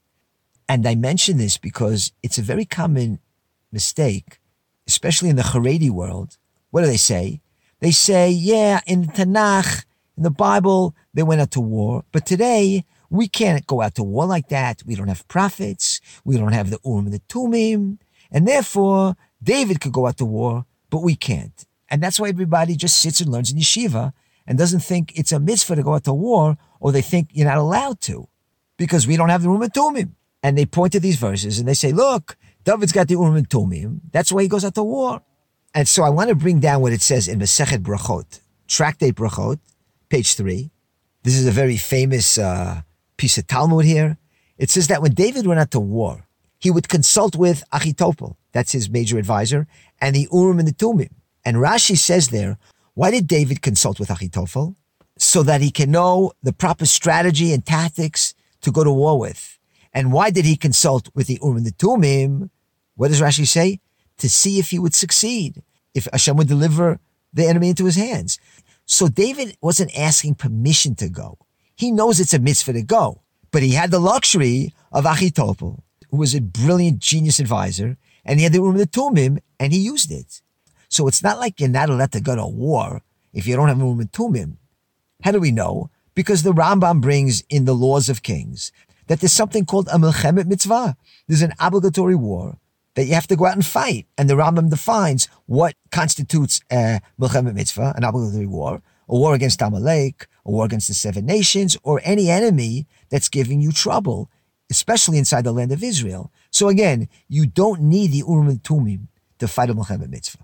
And 0.67 0.87
I 0.87 0.95
mention 0.95 1.37
this 1.37 1.57
because 1.57 2.11
it's 2.23 2.37
a 2.37 2.41
very 2.41 2.65
common 2.65 3.19
mistake, 3.71 4.39
especially 4.87 5.29
in 5.29 5.35
the 5.35 5.43
Haredi 5.43 5.89
world. 5.89 6.37
What 6.71 6.81
do 6.81 6.87
they 6.87 6.97
say? 6.97 7.41
They 7.79 7.91
say, 7.91 8.31
yeah, 8.31 8.81
in 8.87 9.03
the 9.03 9.07
Tanakh, 9.07 9.85
in 10.17 10.23
the 10.23 10.31
Bible, 10.31 10.95
they 11.13 11.23
went 11.23 11.41
out 11.41 11.51
to 11.51 11.61
war, 11.61 12.03
but 12.11 12.25
today 12.25 12.85
we 13.09 13.27
can't 13.27 13.67
go 13.67 13.81
out 13.81 13.95
to 13.95 14.03
war 14.03 14.25
like 14.25 14.49
that. 14.49 14.81
We 14.85 14.95
don't 14.95 15.07
have 15.07 15.27
prophets. 15.27 16.01
We 16.23 16.37
don't 16.37 16.53
have 16.53 16.69
the 16.69 16.79
Urim 16.83 17.05
and 17.05 17.13
the 17.13 17.19
Tumim. 17.19 17.99
And 18.31 18.47
therefore, 18.47 19.15
David 19.43 19.79
could 19.81 19.93
go 19.93 20.07
out 20.07 20.17
to 20.17 20.25
war, 20.25 20.65
but 20.89 21.03
we 21.03 21.15
can't. 21.15 21.65
And 21.89 22.01
that's 22.01 22.19
why 22.19 22.29
everybody 22.29 22.75
just 22.75 22.97
sits 22.97 23.21
and 23.21 23.31
learns 23.31 23.51
in 23.51 23.59
yeshiva 23.59 24.13
and 24.47 24.57
doesn't 24.57 24.79
think 24.79 25.13
it's 25.15 25.31
a 25.31 25.39
mitzvah 25.39 25.75
to 25.75 25.83
go 25.83 25.93
out 25.93 26.03
to 26.05 26.13
war, 26.13 26.57
or 26.79 26.91
they 26.91 27.01
think 27.01 27.29
you're 27.31 27.47
not 27.47 27.57
allowed 27.57 28.01
to 28.01 28.27
because 28.77 29.07
we 29.07 29.17
don't 29.17 29.29
have 29.29 29.43
the 29.43 29.49
Urim 29.49 29.61
and 29.61 29.73
Tumim. 29.73 30.11
And 30.45 30.55
they 30.55 30.67
point 30.67 30.91
to 30.93 30.99
these 30.99 31.17
verses 31.17 31.57
and 31.57 31.67
they 31.67 31.73
say, 31.73 31.91
look, 31.91 32.37
David's 32.65 32.91
got 32.91 33.07
the 33.07 33.15
Urim 33.15 33.35
and 33.35 33.49
Tumim. 33.49 34.01
That's 34.11 34.31
why 34.31 34.43
he 34.43 34.47
goes 34.47 34.63
out 34.63 34.75
to 34.75 34.83
war. 34.83 35.23
And 35.73 35.87
so 35.87 36.03
I 36.03 36.11
want 36.11 36.29
to 36.29 36.35
bring 36.35 36.59
down 36.59 36.81
what 36.83 36.93
it 36.93 37.01
says 37.01 37.27
in 37.27 37.39
Masechet 37.39 37.79
Brachot, 37.79 38.41
Tractate 38.67 39.15
Brachot, 39.15 39.57
page 40.07 40.35
three. 40.35 40.69
This 41.23 41.35
is 41.35 41.47
a 41.47 41.51
very 41.51 41.77
famous 41.77 42.37
uh, 42.37 42.81
piece 43.17 43.39
of 43.39 43.47
Talmud 43.47 43.85
here. 43.85 44.19
It 44.59 44.69
says 44.69 44.85
that 44.89 45.01
when 45.01 45.15
David 45.15 45.47
went 45.47 45.59
out 45.59 45.71
to 45.71 45.79
war, 45.79 46.27
he 46.59 46.69
would 46.69 46.89
consult 46.89 47.35
with 47.35 47.63
Achitopel, 47.73 48.35
that's 48.51 48.71
his 48.71 48.87
major 48.87 49.17
advisor, 49.17 49.65
and 49.99 50.15
the 50.15 50.27
Urim 50.31 50.59
and 50.59 50.67
the 50.67 50.73
Tumim. 50.73 51.09
And 51.43 51.57
Rashi 51.57 51.97
says 51.97 52.29
there, 52.29 52.59
why 52.93 53.09
did 53.09 53.25
David 53.25 53.63
consult 53.63 53.99
with 53.99 54.09
Achitophel? 54.09 54.75
So 55.17 55.41
that 55.41 55.61
he 55.61 55.71
can 55.71 55.89
know 55.89 56.33
the 56.43 56.53
proper 56.53 56.85
strategy 56.85 57.51
and 57.51 57.65
tactics 57.65 58.35
to 58.61 58.71
go 58.71 58.83
to 58.83 58.91
war 58.91 59.17
with. 59.17 59.54
And 59.95 60.11
why 60.11 60.29
did 60.29 60.43
he 60.43 60.57
consult 60.57 61.09
with 61.15 61.27
the 61.27 61.39
Urim 61.41 61.57
and 61.57 61.65
the 61.65 61.71
Tumim? 61.71 62.49
What 62.95 63.07
does 63.07 63.21
Rashi 63.21 63.47
say? 63.47 63.79
To 64.17 64.29
see 64.29 64.59
if 64.59 64.69
he 64.69 64.77
would 64.77 64.93
succeed, 64.93 65.63
if 65.93 66.07
Hashem 66.11 66.35
would 66.35 66.49
deliver 66.49 66.99
the 67.33 67.47
enemy 67.47 67.69
into 67.69 67.85
his 67.85 67.95
hands. 67.95 68.37
So 68.85 69.07
David 69.07 69.57
wasn't 69.61 69.97
asking 69.97 70.35
permission 70.35 70.95
to 70.95 71.09
go. 71.09 71.37
He 71.75 71.91
knows 71.91 72.19
it's 72.19 72.33
a 72.33 72.39
mitzvah 72.39 72.73
to 72.73 72.83
go, 72.83 73.21
but 73.51 73.63
he 73.63 73.71
had 73.71 73.89
the 73.89 73.99
luxury 73.99 74.73
of 74.91 75.05
Achitophel, 75.05 75.81
who 76.09 76.17
was 76.17 76.35
a 76.35 76.41
brilliant 76.41 76.99
genius 76.99 77.39
advisor, 77.39 77.97
and 78.25 78.39
he 78.39 78.43
had 78.43 78.53
the 78.53 78.59
Urim 78.59 78.75
and 78.75 78.81
the 78.81 78.87
Tumim, 78.87 79.39
and 79.59 79.71
he 79.71 79.79
used 79.79 80.11
it. 80.11 80.41
So 80.89 81.07
it's 81.07 81.23
not 81.23 81.39
like 81.39 81.59
you're 81.59 81.69
not 81.69 81.89
allowed 81.89 82.11
to 82.11 82.21
go 82.21 82.35
to 82.35 82.45
war 82.45 83.01
if 83.33 83.47
you 83.47 83.55
don't 83.55 83.69
have 83.69 83.79
Urim 83.79 84.01
and 84.01 84.11
Tumim. 84.11 84.57
How 85.23 85.31
do 85.31 85.39
we 85.39 85.51
know? 85.51 85.89
Because 86.15 86.43
the 86.43 86.53
Rambam 86.53 87.01
brings 87.01 87.43
in 87.49 87.65
the 87.65 87.75
laws 87.75 88.07
of 88.07 88.23
kings 88.23 88.71
that 89.07 89.19
there's 89.19 89.31
something 89.31 89.65
called 89.65 89.87
a 89.89 89.97
Milchemet 89.97 90.47
Mitzvah. 90.47 90.95
There's 91.27 91.41
an 91.41 91.53
obligatory 91.59 92.15
war 92.15 92.57
that 92.95 93.05
you 93.05 93.13
have 93.13 93.27
to 93.27 93.35
go 93.35 93.45
out 93.45 93.53
and 93.53 93.65
fight. 93.65 94.07
And 94.17 94.29
the 94.29 94.35
Rambam 94.35 94.69
defines 94.69 95.27
what 95.45 95.75
constitutes 95.91 96.61
a 96.71 97.01
Milchemet 97.19 97.53
Mitzvah, 97.53 97.93
an 97.95 98.03
obligatory 98.03 98.47
war, 98.47 98.81
a 99.07 99.15
war 99.15 99.35
against 99.35 99.61
Amalek, 99.61 100.27
a 100.45 100.51
war 100.51 100.65
against 100.65 100.87
the 100.87 100.93
seven 100.93 101.25
nations, 101.25 101.77
or 101.83 102.01
any 102.03 102.29
enemy 102.29 102.87
that's 103.09 103.29
giving 103.29 103.61
you 103.61 103.71
trouble, 103.71 104.29
especially 104.69 105.17
inside 105.17 105.43
the 105.43 105.51
land 105.51 105.71
of 105.71 105.83
Israel. 105.83 106.31
So 106.51 106.69
again, 106.69 107.07
you 107.27 107.45
don't 107.45 107.81
need 107.81 108.11
the 108.11 108.23
Urim 108.27 108.47
and 108.47 108.63
Tumim 108.63 109.07
to 109.39 109.47
fight 109.47 109.69
a 109.69 109.75
Milchemet 109.75 110.09
Mitzvah. 110.09 110.39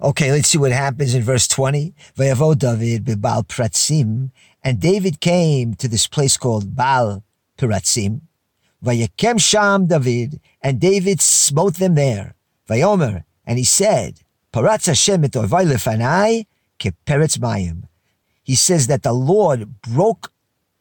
Okay, 0.00 0.30
let's 0.30 0.48
see 0.48 0.58
what 0.58 0.72
happens 0.72 1.14
in 1.14 1.22
verse 1.22 1.48
20. 1.48 1.94
Vayavo 2.16 2.56
David 2.56 3.04
bebal 3.04 3.46
pratzim. 3.46 4.30
And 4.62 4.78
David 4.78 5.20
came 5.20 5.74
to 5.74 5.88
this 5.88 6.06
place 6.06 6.36
called 6.36 6.76
Baal 6.76 7.24
Piratzim. 7.56 8.22
Vayakem 8.84 9.40
Sham 9.40 9.86
David. 9.86 10.40
And 10.62 10.80
David 10.80 11.20
smote 11.20 11.74
them 11.74 11.94
there. 11.94 12.34
Vayomer. 12.68 13.24
And 13.46 13.58
he 13.58 13.64
said, 13.64 14.20
Paratz 14.52 14.86
Hashem 14.86 15.24
et 15.24 15.32
lefanai 15.32 16.46
keperetz 16.78 17.38
mayim. 17.38 17.84
He 18.42 18.54
says 18.54 18.86
that 18.86 19.02
the 19.02 19.12
Lord 19.12 19.82
broke 19.82 20.32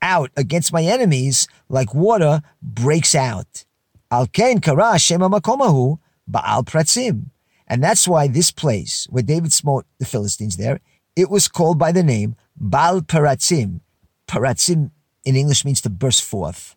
out 0.01 0.31
against 0.37 0.71
my 0.71 0.83
enemies 0.83 1.47
like 1.67 1.93
water 1.93 2.41
breaks 2.61 3.15
out. 3.15 3.65
Al 4.11 4.27
ken 4.27 4.61
kara 4.61 4.99
shema 4.99 5.27
makomahu 5.29 5.99
ba'al 6.29 6.63
pratzim. 6.63 7.31
And 7.67 7.83
that's 7.83 8.07
why 8.07 8.27
this 8.27 8.51
place 8.51 9.07
where 9.09 9.23
David 9.23 9.51
smote 9.51 9.85
the 9.97 10.05
Philistines 10.05 10.57
there, 10.57 10.79
it 11.15 11.29
was 11.29 11.47
called 11.47 11.79
by 11.79 11.91
the 11.91 12.03
name 12.03 12.35
Baal 12.55 13.01
Paratzim. 13.01 13.81
Paratzim 14.27 14.91
in 15.25 15.35
English 15.35 15.65
means 15.65 15.81
to 15.81 15.89
burst 15.89 16.23
forth. 16.23 16.75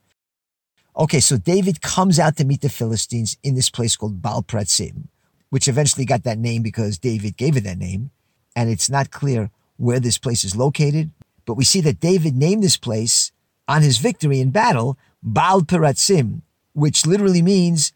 Okay, 0.97 1.21
so 1.21 1.37
David 1.37 1.81
comes 1.81 2.19
out 2.19 2.37
to 2.39 2.45
meet 2.45 2.63
the 2.63 2.69
Philistines 2.69 3.37
in 3.45 3.55
this 3.55 3.71
place 3.71 3.95
called 3.95 4.21
Baal 4.21 4.43
Pratzim, 4.43 5.09
which 5.51 5.69
eventually 5.69 6.05
got 6.05 6.25
that 6.25 6.39
name 6.39 6.63
because 6.63 6.99
David 6.99 7.37
gave 7.37 7.57
it 7.57 7.65
that 7.65 7.79
name. 7.79 8.11
And 8.57 8.69
it's 8.69 8.91
not 8.91 9.13
clear 9.13 9.51
where 9.77 10.01
this 10.01 10.19
place 10.19 10.43
is 10.43 10.57
located, 10.57 11.13
but 11.45 11.55
we 11.55 11.65
see 11.65 11.81
that 11.83 12.01
David 12.01 12.35
named 12.35 12.65
this 12.65 12.77
place 12.77 13.31
on 13.69 13.83
his 13.83 13.99
victory 13.99 14.41
in 14.41 14.51
battle 14.51 14.99
Baal 15.23 15.61
Peratzim, 15.61 16.43
which 16.73 17.07
literally 17.07 17.43
means 17.43 17.93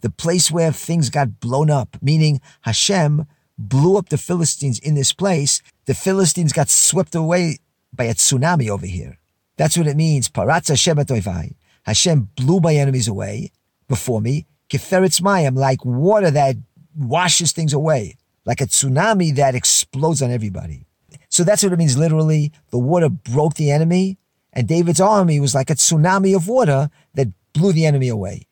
the 0.00 0.10
place 0.10 0.50
where 0.50 0.72
things 0.72 1.10
got 1.10 1.40
blown 1.40 1.70
up, 1.70 1.96
meaning 2.00 2.40
Hashem 2.62 3.26
blew 3.58 3.98
up 3.98 4.08
the 4.08 4.18
Philistines 4.18 4.78
in 4.78 4.94
this 4.94 5.12
place. 5.12 5.62
The 5.86 5.94
Philistines 5.94 6.52
got 6.52 6.68
swept 6.68 7.14
away 7.14 7.58
by 7.92 8.04
a 8.04 8.14
tsunami 8.14 8.68
over 8.68 8.86
here. 8.86 9.18
That's 9.56 9.76
what 9.76 9.86
it 9.86 9.96
means. 9.96 10.28
Paratz 10.28 10.68
Hashem 10.68 11.54
Hashem 11.84 12.30
blew 12.36 12.60
my 12.60 12.74
enemies 12.74 13.08
away 13.08 13.52
before 13.88 14.20
me. 14.20 14.46
Keferetz 14.68 15.20
Mayim, 15.20 15.56
like 15.56 15.84
water 15.84 16.30
that 16.30 16.56
washes 16.96 17.52
things 17.52 17.72
away, 17.72 18.16
like 18.44 18.60
a 18.60 18.66
tsunami 18.66 19.34
that 19.36 19.54
explodes 19.54 20.22
on 20.22 20.30
everybody. 20.30 20.86
So 21.28 21.44
that's 21.44 21.62
what 21.62 21.72
it 21.72 21.78
means 21.78 21.96
literally. 21.96 22.52
The 22.70 22.78
water 22.78 23.08
broke 23.08 23.54
the 23.54 23.70
enemy, 23.70 24.18
and 24.52 24.66
David's 24.66 25.00
army 25.00 25.38
was 25.38 25.54
like 25.54 25.70
a 25.70 25.74
tsunami 25.74 26.34
of 26.34 26.48
water 26.48 26.90
that 27.14 27.28
blew 27.52 27.72
the 27.72 27.86
enemy 27.86 28.08
away. 28.08 28.46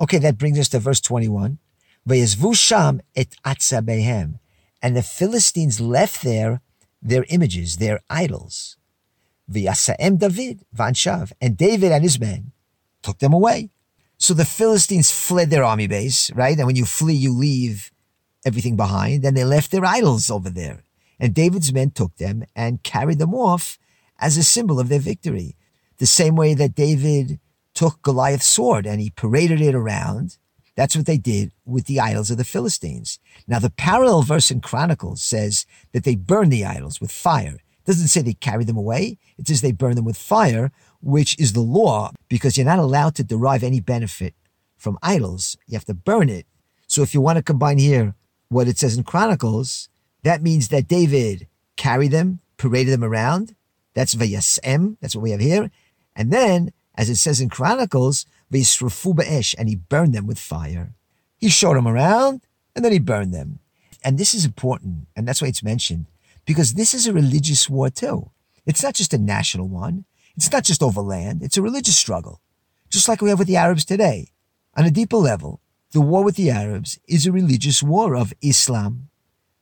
Okay, 0.00 0.18
that 0.18 0.38
brings 0.38 0.58
us 0.58 0.68
to 0.70 0.78
verse 0.78 1.00
21. 1.00 1.58
sham 2.54 3.00
et 3.14 3.36
atzabehem. 3.44 4.38
And 4.82 4.96
the 4.96 5.02
Philistines 5.02 5.80
left 5.80 6.22
there 6.22 6.62
their 7.02 7.24
images, 7.28 7.76
their 7.76 8.00
idols. 8.08 8.76
V'yasaem 9.50 10.18
David 10.18 10.64
vanshav. 10.76 11.32
And 11.40 11.56
David 11.56 11.92
and 11.92 12.02
his 12.02 12.20
men 12.20 12.52
took 13.02 13.18
them 13.18 13.32
away. 13.32 13.70
So 14.18 14.34
the 14.34 14.44
Philistines 14.44 15.10
fled 15.10 15.50
their 15.50 15.64
army 15.64 15.86
base, 15.86 16.30
right? 16.34 16.56
And 16.56 16.66
when 16.66 16.76
you 16.76 16.84
flee, 16.84 17.14
you 17.14 17.32
leave 17.32 17.90
everything 18.44 18.76
behind. 18.76 19.24
And 19.24 19.36
they 19.36 19.44
left 19.44 19.70
their 19.70 19.84
idols 19.84 20.30
over 20.30 20.50
there. 20.50 20.84
And 21.18 21.34
David's 21.34 21.72
men 21.72 21.90
took 21.90 22.16
them 22.16 22.44
and 22.54 22.82
carried 22.82 23.18
them 23.18 23.34
off 23.34 23.78
as 24.18 24.36
a 24.36 24.42
symbol 24.42 24.78
of 24.78 24.88
their 24.88 24.98
victory. 24.98 25.56
The 25.98 26.06
same 26.06 26.36
way 26.36 26.54
that 26.54 26.74
David 26.74 27.40
took 27.74 28.02
Goliath's 28.02 28.46
sword 28.46 28.86
and 28.86 29.00
he 29.00 29.10
paraded 29.10 29.60
it 29.60 29.74
around. 29.74 30.36
That's 30.76 30.96
what 30.96 31.06
they 31.06 31.18
did 31.18 31.52
with 31.64 31.86
the 31.86 32.00
idols 32.00 32.30
of 32.30 32.38
the 32.38 32.44
Philistines. 32.44 33.18
Now, 33.46 33.58
the 33.58 33.70
parallel 33.70 34.22
verse 34.22 34.50
in 34.50 34.60
Chronicles 34.60 35.22
says 35.22 35.66
that 35.92 36.04
they 36.04 36.14
burned 36.14 36.52
the 36.52 36.64
idols 36.64 37.00
with 37.00 37.10
fire. 37.10 37.58
Doesn't 37.90 38.08
say 38.08 38.22
they 38.22 38.34
carry 38.34 38.64
them 38.64 38.76
away. 38.76 39.18
It 39.36 39.48
says 39.48 39.62
they 39.62 39.72
burn 39.72 39.96
them 39.96 40.04
with 40.04 40.16
fire, 40.16 40.70
which 41.02 41.36
is 41.40 41.54
the 41.54 41.60
law 41.60 42.12
because 42.28 42.56
you're 42.56 42.64
not 42.64 42.78
allowed 42.78 43.16
to 43.16 43.24
derive 43.24 43.64
any 43.64 43.80
benefit 43.80 44.34
from 44.76 44.96
idols. 45.02 45.56
You 45.66 45.74
have 45.74 45.84
to 45.86 45.94
burn 45.94 46.28
it. 46.28 46.46
So 46.86 47.02
if 47.02 47.14
you 47.14 47.20
want 47.20 47.38
to 47.38 47.42
combine 47.42 47.78
here 47.78 48.14
what 48.48 48.68
it 48.68 48.78
says 48.78 48.96
in 48.96 49.02
Chronicles 49.02 49.88
that 50.22 50.42
means 50.42 50.68
that 50.68 50.88
David 50.88 51.48
carried 51.76 52.10
them, 52.10 52.40
paraded 52.56 52.92
them 52.92 53.04
around. 53.04 53.56
That's 53.94 54.14
Vayasem. 54.14 54.96
That's 55.00 55.16
what 55.16 55.22
we 55.22 55.30
have 55.30 55.40
here. 55.40 55.70
And 56.14 56.30
then, 56.30 56.72
as 56.96 57.08
it 57.08 57.16
says 57.16 57.40
in 57.40 57.48
Chronicles, 57.48 58.26
Vayisrafu 58.52 59.14
Ba'esh, 59.14 59.54
and 59.58 59.68
he 59.68 59.76
burned 59.76 60.14
them 60.14 60.26
with 60.26 60.38
fire. 60.38 60.94
He 61.38 61.48
showed 61.48 61.76
them 61.76 61.88
around, 61.88 62.42
and 62.76 62.84
then 62.84 62.92
he 62.92 62.98
burned 62.98 63.32
them. 63.32 63.60
And 64.04 64.18
this 64.18 64.34
is 64.34 64.44
important, 64.44 65.08
and 65.16 65.26
that's 65.26 65.42
why 65.42 65.48
it's 65.48 65.62
mentioned, 65.62 66.06
because 66.44 66.74
this 66.74 66.94
is 66.94 67.06
a 67.06 67.12
religious 67.12 67.68
war 67.68 67.90
too. 67.90 68.30
It's 68.66 68.82
not 68.82 68.94
just 68.94 69.14
a 69.14 69.18
national 69.18 69.68
one. 69.68 70.04
It's 70.36 70.50
not 70.52 70.64
just 70.64 70.82
over 70.82 71.00
land. 71.00 71.42
It's 71.42 71.56
a 71.56 71.62
religious 71.62 71.96
struggle, 71.96 72.40
just 72.88 73.08
like 73.08 73.20
we 73.20 73.30
have 73.30 73.38
with 73.38 73.48
the 73.48 73.56
Arabs 73.56 73.84
today. 73.84 74.28
On 74.76 74.84
a 74.84 74.90
deeper 74.90 75.16
level, 75.16 75.60
the 75.92 76.00
war 76.00 76.22
with 76.22 76.36
the 76.36 76.50
Arabs 76.50 76.98
is 77.08 77.26
a 77.26 77.32
religious 77.32 77.82
war 77.82 78.14
of 78.14 78.32
Islam 78.40 79.08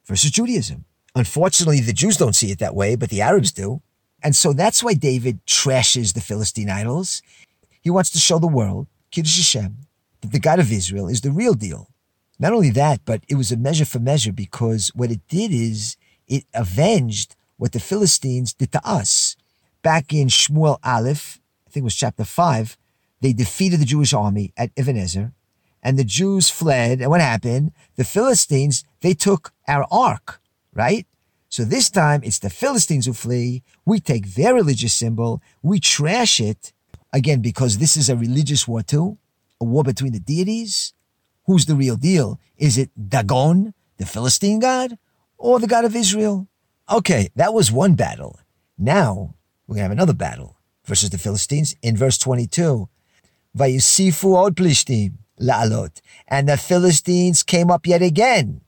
versus 0.05 0.31
Judaism. 0.31 0.85
Unfortunately, 1.15 1.81
the 1.81 1.93
Jews 1.93 2.17
don't 2.17 2.37
see 2.37 2.51
it 2.51 2.59
that 2.59 2.75
way, 2.75 2.97
but 2.97 3.09
the 3.09 3.23
Arabs 3.23 3.51
do. 3.51 3.83
And 4.23 4.37
so 4.37 4.53
that's 4.53 4.83
why 4.83 4.95
David 4.95 5.45
trashes 5.47 6.13
the 6.13 6.21
Philistine 6.21 6.71
idols. 6.71 7.23
He 7.81 7.91
wants 7.91 8.11
to 8.11 8.19
show 8.19 8.39
the 8.39 8.47
world, 8.47 8.89
Kiddush 9.11 9.37
Hashem, 9.37 9.79
that 10.21 10.33
the 10.33 10.41
God 10.41 10.59
of 10.59 10.73
Israel 10.73 11.09
is 11.09 11.23
the 11.23 11.31
real 11.31 11.55
deal. 11.55 11.89
Not 12.39 12.53
only 12.53 12.71
that, 12.71 13.01
but 13.05 13.23
it 13.29 13.35
was 13.37 13.51
a 13.51 13.57
measure 13.57 13.85
for 13.85 13.99
measure 13.99 14.33
because 14.33 14.93
what 14.95 15.11
it 15.11 15.27
did 15.29 15.53
is 15.53 15.97
it 16.29 16.45
avenged 16.55 17.35
what 17.57 17.73
the 17.73 17.81
Philistines 17.81 18.55
did 18.55 18.73
to 18.73 18.87
us. 18.87 19.37
Back 19.83 20.13
in 20.13 20.29
Shmuel 20.29 20.79
Aleph, 20.85 21.41
I 21.67 21.71
think 21.71 21.83
it 21.83 21.85
was 21.85 21.95
chapter 21.95 22.25
5, 22.25 22.77
they 23.21 23.33
defeated 23.33 23.81
the 23.81 23.85
Jewish 23.85 24.13
army 24.13 24.53
at 24.57 24.71
Ebenezer 24.77 25.33
and 25.83 25.99
the 25.99 26.05
Jews 26.05 26.51
fled. 26.51 27.01
And 27.01 27.11
what 27.11 27.21
happened? 27.21 27.73
The 27.97 28.05
Philistines, 28.05 28.85
they 29.01 29.15
took 29.15 29.53
our 29.67 29.87
ark, 29.91 30.41
right? 30.73 31.07
So 31.49 31.65
this 31.65 31.91
time 31.91 32.21
it's 32.25 32.39
the 32.39 32.51
Philistines 32.51 33.07
who 33.07 33.13
flee. 33.13 33.63
We 33.85 34.01
take 34.01 34.35
their 34.35 34.55
religious 34.55 34.95
symbol, 34.95 35.43
we 35.63 35.81
trash 35.81 36.41
it. 36.41 36.73
Again, 37.13 37.41
because 37.41 37.79
this 37.79 37.97
is 37.97 38.11
a 38.11 38.17
religious 38.17 38.69
war 38.69 38.83
too, 38.83 39.17
a 39.61 39.65
war 39.65 39.83
between 39.83 40.13
the 40.13 40.21
deities. 40.21 40.93
Who's 41.47 41.65
the 41.65 41.75
real 41.75 41.97
deal? 41.97 42.39
Is 42.59 42.77
it 42.77 42.91
Dagon, 43.09 43.73
the 43.97 44.05
Philistine 44.05 44.59
god, 44.59 44.99
or 45.39 45.59
the 45.59 45.67
God 45.67 45.85
of 45.85 45.97
Israel? 45.97 46.49
Okay, 46.91 47.29
that 47.37 47.55
was 47.55 47.73
one 47.73 47.95
battle. 47.95 48.39
Now 48.77 49.35
we're 49.67 49.75
going 49.75 49.85
to 49.85 49.89
have 49.89 49.93
another 49.93 50.15
battle 50.15 50.59
versus 50.85 51.11
the 51.11 51.19
Philistines 51.19 51.75
in 51.83 51.97
verse 51.97 52.19
22. 52.19 52.89
Vayusifu 53.57 54.37
od 54.37 54.57
plishtim. 54.57 55.15
La'alot. 55.41 56.01
And 56.27 56.49
the 56.49 56.57
Philistines 56.57 57.43
came 57.43 57.71
up 57.71 57.87
yet 57.87 58.03
again. 58.03 58.63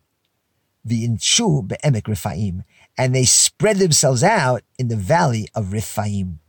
V'inshu 0.86 1.66
be'emek 1.66 2.06
Rephaim. 2.06 2.62
And 2.96 3.14
they 3.14 3.24
spread 3.24 3.76
themselves 3.76 4.22
out 4.22 4.62
in 4.78 4.88
the 4.88 4.96
valley 4.96 5.48
of 5.54 5.72
Rephaim. 5.72 6.40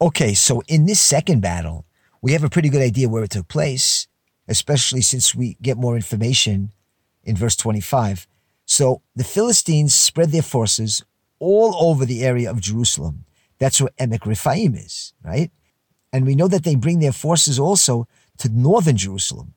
Okay, 0.00 0.34
so 0.34 0.62
in 0.68 0.84
this 0.84 1.00
second 1.00 1.40
battle, 1.40 1.86
we 2.20 2.32
have 2.32 2.44
a 2.44 2.50
pretty 2.50 2.68
good 2.68 2.82
idea 2.82 3.08
where 3.08 3.24
it 3.24 3.30
took 3.30 3.48
place, 3.48 4.08
especially 4.48 5.00
since 5.00 5.34
we 5.34 5.56
get 5.62 5.78
more 5.78 5.96
information 5.96 6.72
in 7.24 7.36
verse 7.36 7.56
25. 7.56 8.26
So 8.66 9.02
the 9.14 9.24
Philistines 9.24 9.94
spread 9.94 10.30
their 10.30 10.42
forces 10.42 11.04
all 11.38 11.74
over 11.76 12.04
the 12.04 12.24
area 12.24 12.50
of 12.50 12.60
Jerusalem. 12.60 13.24
That's 13.58 13.80
where 13.80 13.90
Emek 13.98 14.26
Rephaim 14.26 14.74
is, 14.74 15.14
right? 15.22 15.50
And 16.12 16.26
we 16.26 16.34
know 16.34 16.48
that 16.48 16.64
they 16.64 16.74
bring 16.74 16.98
their 16.98 17.12
forces 17.12 17.58
also 17.58 18.08
to 18.38 18.48
northern 18.48 18.96
Jerusalem. 18.96 19.54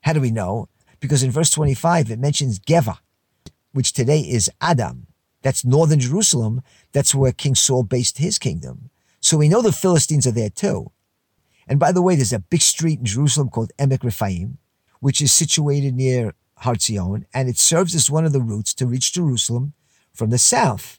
How 0.00 0.14
do 0.14 0.20
we 0.20 0.30
know? 0.30 0.68
Because 0.98 1.22
in 1.22 1.30
verse 1.30 1.50
25, 1.50 2.10
it 2.10 2.18
mentions 2.18 2.58
Geva, 2.58 3.00
which 3.72 3.92
today 3.92 4.20
is 4.20 4.50
Adam. 4.60 5.06
That's 5.42 5.64
northern 5.64 6.00
Jerusalem. 6.00 6.62
That's 6.92 7.14
where 7.14 7.32
King 7.32 7.54
Saul 7.54 7.82
based 7.82 8.18
his 8.18 8.38
kingdom. 8.38 8.90
So 9.20 9.36
we 9.36 9.48
know 9.48 9.62
the 9.62 9.72
Philistines 9.72 10.26
are 10.26 10.32
there 10.32 10.50
too. 10.50 10.90
And 11.66 11.78
by 11.78 11.92
the 11.92 12.02
way, 12.02 12.16
there's 12.16 12.32
a 12.32 12.40
big 12.40 12.62
street 12.62 12.98
in 12.98 13.04
Jerusalem 13.04 13.48
called 13.48 13.70
Emek 13.78 14.02
Rephaim, 14.02 14.58
which 15.00 15.20
is 15.20 15.30
situated 15.30 15.94
near 15.94 16.34
Har 16.60 16.76
Zion, 16.78 17.26
and 17.32 17.48
it 17.48 17.58
serves 17.58 17.94
as 17.94 18.10
one 18.10 18.24
of 18.24 18.32
the 18.32 18.40
routes 18.40 18.74
to 18.74 18.86
reach 18.86 19.12
Jerusalem 19.12 19.72
from 20.12 20.30
the 20.30 20.38
south. 20.38 20.98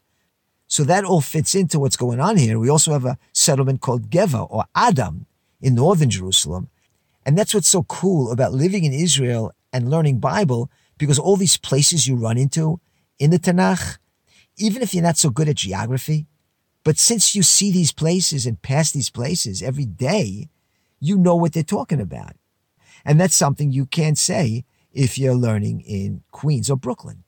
So 0.66 0.84
that 0.84 1.04
all 1.04 1.20
fits 1.20 1.54
into 1.54 1.78
what's 1.78 1.96
going 1.96 2.20
on 2.20 2.36
here. 2.36 2.58
We 2.58 2.68
also 2.68 2.92
have 2.92 3.04
a 3.04 3.18
settlement 3.32 3.80
called 3.80 4.10
Geva 4.10 4.40
or 4.40 4.64
Adam 4.74 5.26
in 5.60 5.74
northern 5.74 6.10
Jerusalem, 6.10 6.68
and 7.24 7.38
that's 7.38 7.54
what's 7.54 7.68
so 7.68 7.84
cool 7.84 8.32
about 8.32 8.52
living 8.52 8.84
in 8.84 8.92
Israel 8.92 9.52
and 9.72 9.90
learning 9.90 10.18
Bible, 10.18 10.70
because 10.98 11.18
all 11.18 11.36
these 11.36 11.56
places 11.56 12.06
you 12.06 12.16
run 12.16 12.36
into 12.36 12.80
in 13.18 13.30
the 13.30 13.38
Tanakh, 13.38 13.98
even 14.56 14.82
if 14.82 14.92
you're 14.92 15.02
not 15.02 15.16
so 15.16 15.30
good 15.30 15.48
at 15.48 15.56
geography, 15.56 16.26
but 16.84 16.98
since 16.98 17.36
you 17.36 17.42
see 17.42 17.70
these 17.70 17.92
places 17.92 18.46
and 18.46 18.60
pass 18.60 18.90
these 18.90 19.10
places 19.10 19.62
every 19.62 19.86
day, 19.86 20.48
you 20.98 21.16
know 21.16 21.36
what 21.36 21.52
they're 21.52 21.62
talking 21.62 22.00
about. 22.00 22.34
And 23.04 23.20
that's 23.20 23.36
something 23.36 23.70
you 23.70 23.86
can't 23.86 24.18
say 24.18 24.64
if 24.92 25.18
you're 25.18 25.34
learning 25.34 25.80
in 25.80 26.22
Queens 26.30 26.70
or 26.70 26.76
Brooklyn. 26.76 27.24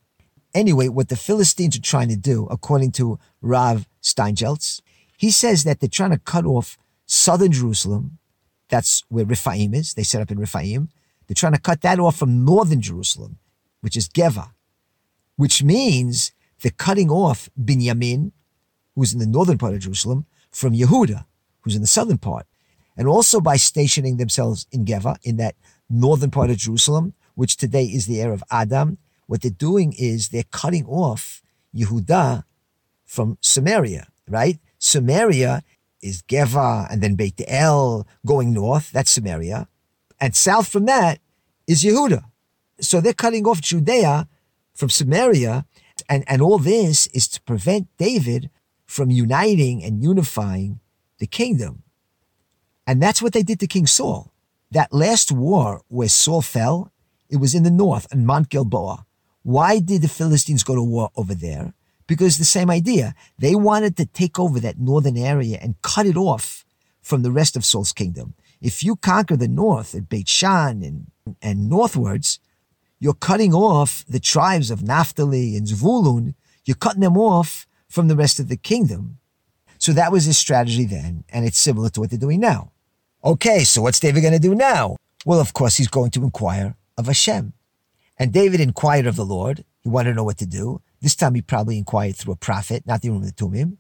Anyway, 0.54 0.88
what 0.88 1.08
the 1.08 1.16
Philistines 1.16 1.76
are 1.76 1.82
trying 1.82 2.08
to 2.08 2.16
do, 2.16 2.46
according 2.50 2.92
to 2.92 3.18
Rav 3.40 3.88
Steinsaltz, 4.02 4.80
he 5.16 5.30
says 5.30 5.64
that 5.64 5.80
they're 5.80 5.88
trying 5.88 6.10
to 6.10 6.18
cut 6.18 6.44
off 6.44 6.78
southern 7.06 7.52
Jerusalem 7.52 8.18
that's 8.68 9.04
where 9.08 9.24
Rephaim 9.24 9.74
is. 9.74 9.94
They 9.94 10.02
set 10.02 10.22
up 10.22 10.30
in 10.30 10.38
Rephaim. 10.38 10.88
They're 11.26 11.34
trying 11.34 11.52
to 11.52 11.60
cut 11.60 11.82
that 11.82 12.00
off 12.00 12.16
from 12.16 12.44
northern 12.44 12.80
Jerusalem, 12.80 13.38
which 13.80 13.96
is 13.96 14.08
Geva, 14.08 14.52
which 15.36 15.62
means 15.62 16.32
they're 16.60 16.72
cutting 16.72 17.10
off 17.10 17.48
Binyamin, 17.62 18.32
who's 18.94 19.12
in 19.12 19.20
the 19.20 19.26
northern 19.26 19.58
part 19.58 19.74
of 19.74 19.80
Jerusalem, 19.80 20.26
from 20.50 20.72
Yehuda, 20.72 21.24
who's 21.60 21.74
in 21.74 21.82
the 21.82 21.86
southern 21.86 22.18
part, 22.18 22.46
and 22.96 23.08
also 23.08 23.40
by 23.40 23.56
stationing 23.56 24.16
themselves 24.16 24.66
in 24.70 24.84
Geva, 24.84 25.16
in 25.22 25.36
that 25.36 25.56
northern 25.90 26.30
part 26.30 26.50
of 26.50 26.56
Jerusalem, 26.56 27.14
which 27.34 27.56
today 27.56 27.84
is 27.84 28.06
the 28.06 28.20
area 28.20 28.34
of 28.34 28.44
Adam. 28.50 28.98
What 29.26 29.42
they're 29.42 29.50
doing 29.50 29.94
is 29.98 30.28
they're 30.28 30.44
cutting 30.50 30.86
off 30.86 31.42
Yehuda 31.74 32.44
from 33.04 33.38
Samaria, 33.40 34.08
right? 34.28 34.58
Samaria 34.78 35.62
is 36.02 36.22
Geva 36.22 36.86
and 36.90 37.02
then 37.02 37.14
Beit 37.14 37.40
El 37.46 38.06
going 38.26 38.52
north. 38.52 38.92
That's 38.92 39.10
Samaria. 39.10 39.68
And 40.20 40.36
south 40.36 40.68
from 40.68 40.84
that 40.86 41.20
is 41.66 41.82
Yehuda. 41.82 42.24
So 42.80 43.00
they're 43.00 43.14
cutting 43.14 43.46
off 43.46 43.60
Judea 43.60 44.28
from 44.74 44.90
Samaria. 44.90 45.64
And, 46.08 46.24
and 46.26 46.42
all 46.42 46.58
this 46.58 47.06
is 47.08 47.28
to 47.28 47.42
prevent 47.42 47.88
David 47.96 48.50
from 48.84 49.10
uniting 49.10 49.82
and 49.82 50.02
unifying 50.02 50.80
the 51.18 51.26
kingdom. 51.26 51.82
And 52.86 53.02
that's 53.02 53.22
what 53.22 53.32
they 53.32 53.42
did 53.42 53.60
to 53.60 53.66
King 53.66 53.86
Saul. 53.86 54.32
That 54.70 54.92
last 54.92 55.32
war 55.32 55.82
where 55.88 56.08
Saul 56.08 56.42
fell, 56.42 56.92
it 57.28 57.36
was 57.36 57.54
in 57.54 57.62
the 57.62 57.70
north, 57.70 58.06
in 58.12 58.26
Mount 58.26 58.48
Gilboa. 58.48 59.04
Why 59.42 59.78
did 59.78 60.02
the 60.02 60.08
Philistines 60.08 60.64
go 60.64 60.74
to 60.74 60.82
war 60.82 61.10
over 61.16 61.34
there? 61.34 61.74
Because 62.06 62.38
the 62.38 62.44
same 62.44 62.70
idea. 62.70 63.14
They 63.38 63.54
wanted 63.54 63.96
to 63.96 64.06
take 64.06 64.38
over 64.38 64.60
that 64.60 64.78
northern 64.78 65.16
area 65.16 65.58
and 65.60 65.80
cut 65.82 66.06
it 66.06 66.16
off 66.16 66.64
from 67.02 67.22
the 67.22 67.30
rest 67.30 67.56
of 67.56 67.64
Saul's 67.64 67.92
kingdom. 67.92 68.34
If 68.60 68.82
you 68.82 68.96
conquer 68.96 69.36
the 69.36 69.48
north 69.48 69.94
at 69.94 70.08
Beit 70.08 70.28
Shan 70.28 70.82
and, 70.82 71.10
and 71.42 71.68
northwards, 71.68 72.40
you're 72.98 73.14
cutting 73.14 73.52
off 73.52 74.04
the 74.08 74.20
tribes 74.20 74.70
of 74.70 74.82
Naphtali 74.82 75.56
and 75.56 75.66
Zvulun. 75.66 76.34
You're 76.64 76.76
cutting 76.76 77.02
them 77.02 77.18
off 77.18 77.66
from 77.88 78.08
the 78.08 78.16
rest 78.16 78.40
of 78.40 78.48
the 78.48 78.56
kingdom. 78.56 79.18
So 79.78 79.92
that 79.92 80.10
was 80.10 80.24
his 80.24 80.38
strategy 80.38 80.86
then, 80.86 81.24
and 81.28 81.44
it's 81.44 81.58
similar 81.58 81.90
to 81.90 82.00
what 82.00 82.08
they're 82.08 82.18
doing 82.18 82.40
now. 82.40 82.72
Okay, 83.22 83.64
so 83.64 83.82
what's 83.82 84.00
David 84.00 84.22
going 84.22 84.32
to 84.32 84.38
do 84.38 84.54
now? 84.54 84.96
Well, 85.26 85.40
of 85.40 85.52
course, 85.52 85.76
he's 85.76 85.88
going 85.88 86.10
to 86.12 86.22
inquire 86.22 86.76
of 86.96 87.06
Hashem. 87.06 87.52
And 88.18 88.32
David 88.32 88.60
inquired 88.60 89.06
of 89.06 89.16
the 89.16 89.24
Lord. 89.24 89.64
He 89.82 89.88
wanted 89.88 90.10
to 90.10 90.16
know 90.16 90.24
what 90.24 90.38
to 90.38 90.46
do. 90.46 90.80
This 91.00 91.16
time 91.16 91.34
he 91.34 91.42
probably 91.42 91.78
inquired 91.78 92.16
through 92.16 92.34
a 92.34 92.36
prophet, 92.36 92.86
not 92.86 93.02
the 93.02 93.08
Urim 93.08 93.22
Tumim. 93.22 93.76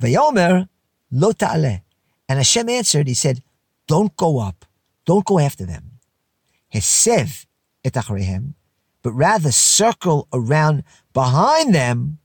Vayomer 0.00 0.68
lo 1.10 1.32
ta'aleh. 1.32 1.82
And 2.28 2.38
Hashem 2.38 2.68
answered, 2.68 3.06
he 3.06 3.14
said, 3.14 3.42
don't 3.86 4.16
go 4.16 4.38
up. 4.38 4.64
Don't 5.04 5.24
go 5.24 5.38
after 5.38 5.66
them. 5.66 5.98
Hesev 6.72 7.46
et 7.84 7.96
but 9.02 9.12
rather 9.12 9.52
circle 9.52 10.26
around 10.32 10.82
behind 11.12 11.74
them, 11.74 12.18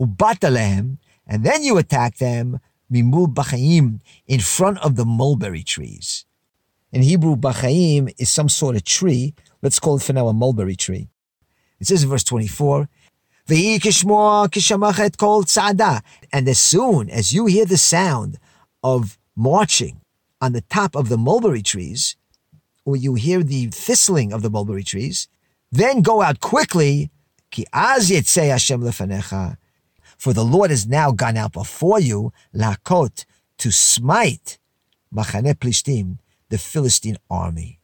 ubatalehem, 0.00 0.98
and 1.26 1.44
then 1.44 1.62
you 1.62 1.78
attack 1.78 2.16
them, 2.16 2.58
mimul 2.92 3.32
b'chaim, 3.32 4.00
in 4.26 4.40
front 4.40 4.78
of 4.78 4.96
the 4.96 5.04
mulberry 5.04 5.62
trees. 5.62 6.26
In 6.90 7.02
Hebrew, 7.02 7.36
b'chaim 7.36 8.12
is 8.18 8.30
some 8.30 8.48
sort 8.48 8.74
of 8.74 8.82
tree. 8.84 9.34
Let's 9.64 9.80
call 9.80 9.96
it 9.96 10.02
for 10.02 10.12
now 10.12 10.28
a 10.28 10.34
mulberry 10.34 10.76
tree. 10.76 11.08
It 11.80 11.86
says 11.86 12.02
in 12.02 12.10
verse 12.10 12.22
24, 12.22 12.86
and 13.48 13.58
as 16.48 16.58
soon 16.58 17.10
as 17.10 17.32
you 17.32 17.46
hear 17.46 17.64
the 17.64 17.78
sound 17.78 18.38
of 18.82 19.18
marching 19.34 20.02
on 20.38 20.52
the 20.52 20.60
top 20.60 20.94
of 20.94 21.08
the 21.08 21.16
mulberry 21.16 21.62
trees, 21.62 22.14
or 22.84 22.94
you 22.94 23.14
hear 23.14 23.42
the 23.42 23.68
thistling 23.68 24.34
of 24.34 24.42
the 24.42 24.50
mulberry 24.50 24.84
trees, 24.84 25.28
then 25.72 26.02
go 26.02 26.20
out 26.20 26.40
quickly. 26.40 27.10
For 30.18 30.32
the 30.34 30.44
Lord 30.44 30.70
has 30.70 30.86
now 30.86 31.10
gone 31.10 31.38
out 31.38 31.52
before 31.52 32.00
you, 32.00 32.34
lakot, 32.54 33.24
to 33.56 33.70
smite 33.70 34.58
Machane 35.10 35.54
Plishtim, 35.54 36.18
the 36.50 36.58
Philistine 36.58 37.16
army. 37.30 37.80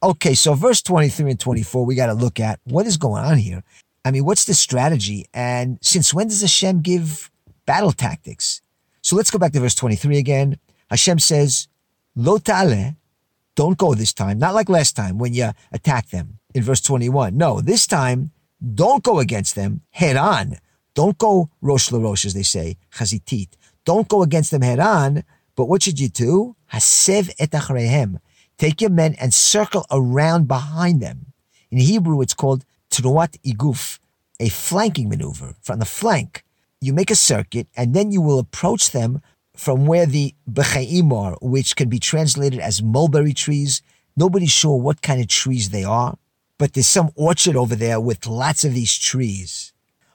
Okay, 0.00 0.34
so 0.34 0.54
verse 0.54 0.80
23 0.82 1.32
and 1.32 1.40
24, 1.40 1.84
we 1.84 1.96
got 1.96 2.06
to 2.06 2.14
look 2.14 2.38
at 2.38 2.60
what 2.64 2.86
is 2.86 2.96
going 2.96 3.24
on 3.24 3.36
here. 3.36 3.64
I 4.04 4.12
mean, 4.12 4.24
what's 4.24 4.44
the 4.44 4.54
strategy? 4.54 5.26
And 5.34 5.78
since 5.82 6.14
when 6.14 6.28
does 6.28 6.40
Hashem 6.40 6.82
give 6.82 7.30
battle 7.66 7.92
tactics? 7.92 8.62
So 9.02 9.16
let's 9.16 9.30
go 9.30 9.38
back 9.38 9.52
to 9.52 9.60
verse 9.60 9.74
23 9.74 10.18
again. 10.18 10.58
Hashem 10.88 11.18
says, 11.18 11.66
Lo 12.14 12.38
don't 12.38 13.76
go 13.76 13.92
this 13.94 14.12
time, 14.12 14.38
not 14.38 14.54
like 14.54 14.68
last 14.68 14.94
time 14.94 15.18
when 15.18 15.34
you 15.34 15.50
attack 15.72 16.10
them 16.10 16.38
in 16.54 16.62
verse 16.62 16.80
21. 16.80 17.36
No, 17.36 17.60
this 17.60 17.88
time, 17.88 18.30
don't 18.74 19.02
go 19.02 19.18
against 19.18 19.56
them 19.56 19.80
head 19.90 20.16
on. 20.16 20.58
Don't 20.94 21.18
go 21.18 21.50
rosh 21.60 21.90
l'rosh, 21.90 22.24
as 22.24 22.34
they 22.34 22.44
say, 22.44 22.76
chazitit. 22.92 23.48
Don't 23.84 24.06
go 24.06 24.22
against 24.22 24.52
them 24.52 24.62
head 24.62 24.78
on, 24.78 25.24
but 25.56 25.66
what 25.66 25.82
should 25.82 25.98
you 25.98 26.08
do? 26.08 26.54
Hasev 26.72 27.30
et 27.40 27.50
achrehem. 27.50 28.20
Take 28.58 28.80
your 28.80 28.90
men 28.90 29.14
and 29.20 29.32
circle 29.32 29.86
around 29.90 30.48
behind 30.48 31.00
them. 31.00 31.32
In 31.70 31.78
Hebrew, 31.78 32.20
it's 32.20 32.34
called 32.34 32.64
truat 32.90 33.40
iguf, 33.42 34.00
a 34.40 34.48
flanking 34.48 35.08
maneuver 35.08 35.54
from 35.62 35.78
the 35.78 35.84
flank. 35.84 36.44
You 36.80 36.92
make 36.92 37.10
a 37.10 37.16
circuit 37.16 37.68
and 37.76 37.94
then 37.94 38.10
you 38.10 38.20
will 38.20 38.38
approach 38.38 38.90
them 38.90 39.22
from 39.54 39.86
where 39.86 40.06
the 40.06 40.34
bechaim 40.50 41.12
are, 41.12 41.36
which 41.40 41.76
can 41.76 41.88
be 41.88 41.98
translated 41.98 42.60
as 42.60 42.82
mulberry 42.82 43.32
trees. 43.32 43.82
Nobody's 44.16 44.52
sure 44.52 44.76
what 44.76 45.02
kind 45.02 45.20
of 45.20 45.28
trees 45.28 45.70
they 45.70 45.84
are, 45.84 46.16
but 46.58 46.72
there's 46.72 46.86
some 46.86 47.10
orchard 47.14 47.56
over 47.56 47.74
there 47.74 48.00
with 48.00 48.26
lots 48.26 48.64
of 48.64 48.74
these 48.74 48.96
trees. 48.96 49.72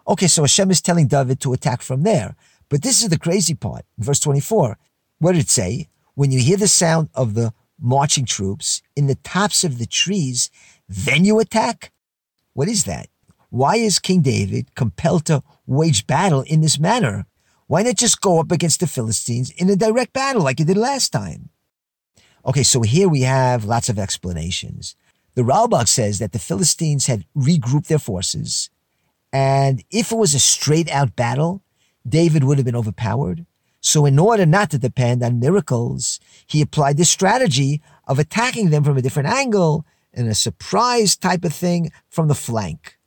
Okay, 0.08 0.28
so 0.28 0.44
Hashem 0.44 0.72
is 0.72 0.82
telling 0.82 1.08
David 1.08 1.40
to 1.42 1.54
attack 1.54 1.82
from 1.82 2.04
there. 2.04 2.36
But 2.70 2.82
this 2.82 3.04
is 3.04 3.10
the 3.10 3.20
crazy 3.20 3.54
part. 3.54 3.86
In 3.98 4.04
verse 4.04 4.20
24, 4.20 4.78
what 5.20 5.34
did 5.34 5.42
it 5.42 5.50
say? 5.50 5.88
When 6.16 6.32
you 6.32 6.40
hear 6.40 6.58
the 6.58 6.68
sound 6.68 7.10
of 7.14 7.34
the 7.34 7.54
marching 7.84 8.26
troops 8.26 8.82
in 8.96 9.08
the 9.08 9.16
tops 9.16 9.64
of 9.64 9.78
the 9.78 9.86
trees, 9.86 10.50
then 10.88 11.26
you 11.26 11.40
attack? 11.40 11.92
What 12.54 12.68
is 12.68 12.86
that? 12.86 13.10
Why 13.50 13.76
is 13.76 14.00
King 14.00 14.22
David 14.22 14.74
compelled 14.74 15.26
to 15.26 15.44
wage 15.68 16.08
battle 16.08 16.42
in 16.42 16.62
this 16.62 16.80
manner? 16.80 17.26
Why 17.68 17.84
not 17.84 17.98
just 17.98 18.22
go 18.22 18.40
up 18.40 18.52
against 18.52 18.80
the 18.80 18.88
Philistines 18.88 19.52
in 19.52 19.70
a 19.70 19.76
direct 19.76 20.14
battle 20.14 20.42
like 20.42 20.60
he 20.60 20.66
did 20.66 20.78
last 20.78 21.10
time? 21.10 21.50
Okay, 22.46 22.64
so 22.64 22.82
here 22.82 23.08
we 23.08 23.22
have 23.22 23.66
lots 23.66 23.90
of 23.90 24.00
explanations. 24.00 24.96
The 25.36 25.44
Ralbag 25.44 25.88
says 25.88 26.20
that 26.20 26.32
the 26.32 26.40
Philistines 26.40 27.08
had 27.08 27.26
regrouped 27.36 27.88
their 27.88 28.00
forces, 28.00 28.70
and 29.32 29.84
if 29.90 30.12
it 30.12 30.16
was 30.18 30.34
a 30.34 30.40
straight 30.40 30.90
out 30.90 31.16
battle, 31.16 31.64
David 32.08 32.44
would 32.44 32.58
have 32.58 32.66
been 32.66 32.76
overpowered. 32.76 33.46
So 33.86 34.06
in 34.06 34.18
order 34.18 34.46
not 34.46 34.72
to 34.72 34.80
depend 34.80 35.22
on 35.24 35.42
miracles, 35.42 36.22
he 36.48 36.62
applied 36.62 36.96
this 36.96 37.10
strategy 37.10 37.82
of 38.08 38.18
attacking 38.18 38.70
them 38.70 38.86
from 38.86 38.98
a 38.98 39.02
different 39.02 39.28
angle 39.28 39.86
in 40.14 40.26
a 40.26 40.34
surprise 40.34 41.18
type 41.18 41.44
of 41.44 41.54
thing 41.54 41.92
from 42.10 42.30
the 42.30 42.34
flank. 42.34 42.98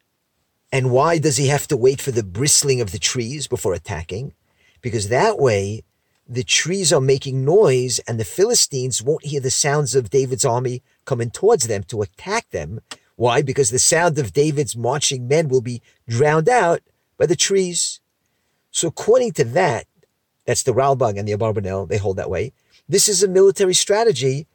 And 0.70 0.90
why 0.90 1.16
does 1.16 1.38
he 1.38 1.46
have 1.46 1.66
to 1.68 1.78
wait 1.78 2.02
for 2.02 2.10
the 2.10 2.22
bristling 2.22 2.82
of 2.82 2.92
the 2.92 2.98
trees 2.98 3.46
before 3.46 3.72
attacking? 3.72 4.34
Because 4.82 5.08
that 5.08 5.38
way, 5.38 5.82
the 6.28 6.44
trees 6.44 6.92
are 6.92 7.00
making 7.00 7.42
noise 7.42 7.98
and 8.00 8.20
the 8.20 8.24
Philistines 8.24 9.02
won't 9.02 9.24
hear 9.24 9.40
the 9.40 9.50
sounds 9.50 9.94
of 9.94 10.10
David's 10.10 10.44
army 10.44 10.82
coming 11.06 11.30
towards 11.30 11.68
them 11.68 11.84
to 11.84 12.02
attack 12.02 12.50
them. 12.50 12.80
Why? 13.14 13.40
Because 13.40 13.70
the 13.70 13.78
sound 13.78 14.18
of 14.18 14.34
David's 14.34 14.76
marching 14.76 15.26
men 15.26 15.48
will 15.48 15.62
be 15.62 15.80
drowned 16.06 16.50
out 16.50 16.80
by 17.16 17.24
the 17.24 17.36
trees. 17.36 18.00
So 18.70 18.88
according 18.88 19.32
to 19.32 19.44
that, 19.44 19.86
that's 20.46 20.62
the 20.62 20.72
Ralbag 20.72 21.18
and 21.18 21.28
the 21.28 21.32
Abarbanel, 21.32 21.88
they 21.88 21.98
hold 21.98 22.16
that 22.16 22.30
way. 22.30 22.52
This 22.88 23.08
is 23.08 23.22
a 23.22 23.28
military 23.28 23.74
strategy 23.74 24.46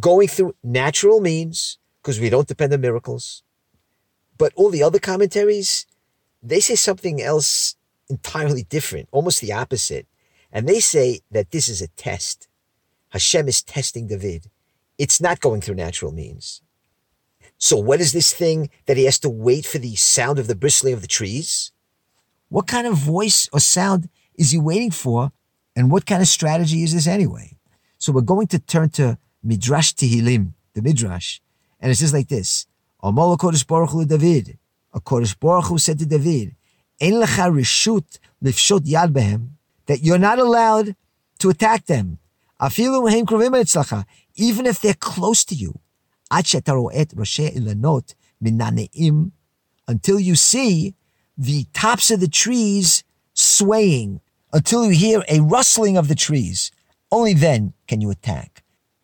going 0.00 0.26
through 0.26 0.56
natural 0.62 1.20
means 1.20 1.78
because 2.02 2.18
we 2.18 2.30
don't 2.30 2.48
depend 2.48 2.72
on 2.72 2.80
miracles. 2.80 3.42
But 4.36 4.52
all 4.56 4.70
the 4.70 4.82
other 4.82 4.98
commentaries, 4.98 5.86
they 6.42 6.60
say 6.60 6.74
something 6.74 7.22
else 7.22 7.76
entirely 8.10 8.64
different, 8.64 9.08
almost 9.12 9.40
the 9.40 9.52
opposite. 9.52 10.06
And 10.50 10.68
they 10.68 10.80
say 10.80 11.20
that 11.30 11.50
this 11.50 11.68
is 11.68 11.82
a 11.82 11.88
test. 11.88 12.48
Hashem 13.10 13.48
is 13.48 13.62
testing 13.62 14.06
David. 14.06 14.50
It's 14.98 15.20
not 15.20 15.40
going 15.40 15.60
through 15.60 15.76
natural 15.76 16.12
means. 16.12 16.62
So 17.58 17.76
what 17.76 18.00
is 18.00 18.12
this 18.12 18.32
thing 18.32 18.70
that 18.86 18.96
he 18.96 19.04
has 19.04 19.18
to 19.20 19.30
wait 19.30 19.66
for 19.66 19.78
the 19.78 19.94
sound 19.94 20.38
of 20.38 20.46
the 20.46 20.56
bristling 20.56 20.94
of 20.94 21.00
the 21.00 21.06
trees? 21.06 21.70
What 22.48 22.66
kind 22.66 22.86
of 22.86 22.94
voice 22.94 23.48
or 23.52 23.60
sound 23.60 24.08
is 24.34 24.50
he 24.50 24.58
waiting 24.58 24.90
for? 24.90 25.32
And 25.76 25.90
what 25.90 26.06
kind 26.06 26.22
of 26.22 26.28
strategy 26.28 26.82
is 26.82 26.94
this 26.94 27.06
anyway? 27.06 27.56
So 27.98 28.12
we're 28.12 28.22
going 28.22 28.46
to 28.48 28.58
turn 28.58 28.90
to 28.90 29.18
Midrash 29.42 29.92
Tehillim, 29.92 30.52
the 30.74 30.82
Midrash, 30.82 31.40
and 31.80 31.90
it 31.90 31.96
says 31.96 32.12
like 32.12 32.28
this: 32.28 32.66
Baruch 33.02 34.08
David, 34.08 34.58
a 34.92 35.00
Kodesh 35.00 35.38
Baruch 35.38 35.66
Hu 35.66 35.78
said 35.78 35.98
to 35.98 36.06
David, 36.06 36.54
"Ein 37.00 37.14
lecha 37.14 37.50
rishut 37.52 38.18
lifshot 38.42 38.86
yad 38.86 39.12
behem," 39.12 39.50
that 39.86 40.02
you're 40.02 40.18
not 40.18 40.38
allowed 40.38 40.96
to 41.38 41.50
attack 41.50 41.86
them. 41.86 42.18
Afilu 42.60 43.02
mehem 43.06 43.24
krovim 43.24 44.04
even 44.36 44.66
if 44.66 44.80
they're 44.80 44.94
close 44.94 45.44
to 45.44 45.54
you. 45.54 45.78
Ilanot 46.30 48.14
until 49.86 50.20
you 50.20 50.34
see 50.34 50.94
the 51.36 51.64
tops 51.72 52.10
of 52.10 52.20
the 52.20 52.28
trees 52.28 53.04
swaying, 53.32 54.20
until 54.54 54.86
you 54.86 54.92
hear 54.92 55.22
a 55.28 55.40
rustling 55.40 55.98
of 55.98 56.08
the 56.08 56.14
trees. 56.14 56.70
Only 57.12 57.34
then 57.34 57.74
can 57.86 58.00
you 58.00 58.10
attack. 58.10 58.62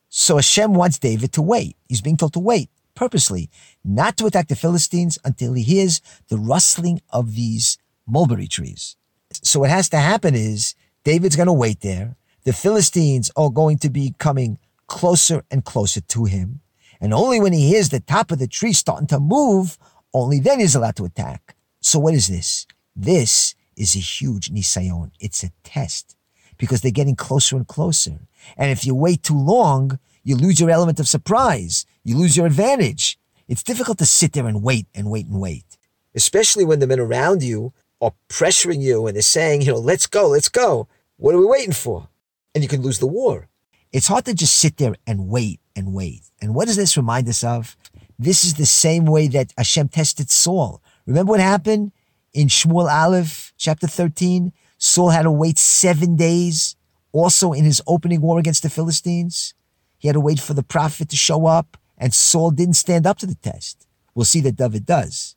So 0.09 0.37
Hashem 0.37 0.73
wants 0.73 0.99
David 0.99 1.33
to 1.35 1.43
wait. 1.43 1.77
He's 1.89 2.01
being 2.01 2.17
told 2.17 2.33
to 2.33 2.41
wait 2.41 2.71
purposely, 2.95 3.49
not 3.85 4.17
to 4.19 4.27
attack 4.27 4.49
the 4.49 4.57
Philistines 4.57 5.19
until 5.25 5.55
he 5.55 5.63
hears 5.63 6.01
the 6.29 6.37
rustling 6.37 7.01
of 7.11 7.35
these 7.35 7.79
mulberry 8.07 8.47
trees. 8.47 8.97
So 9.33 9.61
what 9.61 9.71
has 9.71 9.89
to 9.91 9.99
happen 9.99 10.35
is 10.35 10.75
David's 11.05 11.37
going 11.37 11.47
to 11.47 11.53
wait 11.53 11.81
there. 11.81 12.17
The 12.45 12.53
Philistines 12.53 13.31
are 13.37 13.51
going 13.51 13.79
to 13.79 13.91
be 13.91 14.15
coming 14.19 14.59
closer 14.87 15.45
and 15.51 15.65
closer 15.65 16.01
to 16.01 16.25
him. 16.25 16.61
And 17.01 17.15
only 17.15 17.41
when 17.41 17.53
he 17.53 17.69
hears 17.69 17.89
the 17.89 18.01
top 18.01 18.31
of 18.31 18.39
the 18.39 18.47
tree 18.47 18.73
starting 18.73 19.07
to 19.09 19.19
move, 19.19 19.79
only 20.13 20.41
then 20.41 20.61
he's 20.61 20.75
allowed 20.75 20.97
to 20.97 21.05
attack. 21.05 21.57
So 21.81 21.99
what 21.99 22.15
is 22.15 22.29
this? 22.29 22.67
This 22.95 23.55
is 23.81 23.97
a 23.97 23.99
huge 23.99 24.51
nisayon. 24.51 25.11
It's 25.19 25.43
a 25.43 25.51
test 25.65 26.17
because 26.59 26.83
they're 26.83 26.91
getting 26.91 27.17
closer 27.17 27.57
and 27.57 27.67
closer. 27.67 28.21
And 28.57 28.71
if 28.71 28.85
you 28.85 28.95
wait 28.95 29.23
too 29.23 29.39
long, 29.39 29.99
you 30.23 30.37
lose 30.37 30.61
your 30.61 30.71
element 30.71 31.01
of 31.01 31.09
surprise. 31.09 31.87
You 32.05 32.17
lose 32.17 32.37
your 32.37 32.47
advantage. 32.47 33.19
It's 33.49 33.63
difficult 33.63 33.99
to 33.99 34.07
sit 34.07 34.35
there 34.35 34.47
and 34.47 34.63
wait 34.63 34.87
and 34.95 35.11
wait 35.11 35.27
and 35.27 35.41
wait, 35.41 35.79
especially 36.15 36.65
when 36.65 36.79
the 36.79 36.87
men 36.87 37.01
around 37.01 37.43
you 37.43 37.73
are 38.01 38.13
pressuring 38.29 38.83
you 38.83 39.07
and 39.07 39.17
they're 39.17 39.23
saying, 39.23 39.63
you 39.63 39.73
know, 39.73 39.79
let's 39.79 40.07
go, 40.07 40.29
let's 40.29 40.49
go. 40.49 40.87
What 41.17 41.35
are 41.35 41.39
we 41.39 41.47
waiting 41.47 41.73
for? 41.73 42.09
And 42.55 42.63
you 42.63 42.69
can 42.69 42.83
lose 42.83 42.99
the 42.99 43.07
war. 43.07 43.49
It's 43.93 44.07
hard 44.07 44.27
to 44.27 44.35
just 44.35 44.57
sit 44.57 44.77
there 44.77 44.95
and 45.07 45.29
wait 45.29 45.61
and 45.75 45.93
wait. 45.93 46.23
And 46.41 46.55
what 46.55 46.69
does 46.69 46.77
this 46.77 46.97
remind 46.97 47.29
us 47.29 47.43
of? 47.43 47.77
This 48.19 48.45
is 48.45 48.55
the 48.55 48.67
same 48.67 49.07
way 49.07 49.27
that 49.29 49.53
Hashem 49.57 49.89
tested 49.89 50.31
Saul. 50.31 50.83
Remember 51.07 51.31
what 51.31 51.41
happened 51.41 51.93
in 52.33 52.49
Shmuel 52.49 52.91
Aleph, 52.91 53.53
chapter 53.57 53.87
13? 53.87 54.53
Saul 54.79 55.11
had 55.11 55.23
to 55.23 55.31
wait 55.31 55.59
seven 55.59 56.17
days, 56.17 56.77
also 57.13 57.53
in 57.53 57.65
his 57.65 57.83
opening 57.87 58.21
war 58.21 58.39
against 58.39 58.63
the 58.63 58.71
Philistines. 58.71 59.55
He 59.99 60.09
had 60.09 60.15
to 60.15 60.21
wait 60.21 60.41
for 60.41 60.55
the 60.55 60.63
prophet 60.63 61.09
to 61.11 61.17
show 61.17 61.47
up, 61.47 61.77
and 61.99 62.15
Saul 62.15 62.51
didn't 62.51 62.75
stand 62.75 63.07
up 63.07 63.19
to 63.19 63.27
the 63.27 63.35
test. 63.35 63.87
We'll 64.15 64.25
see 64.25 64.41
that 64.41 64.57
David 64.57 64.87
does. 64.87 65.37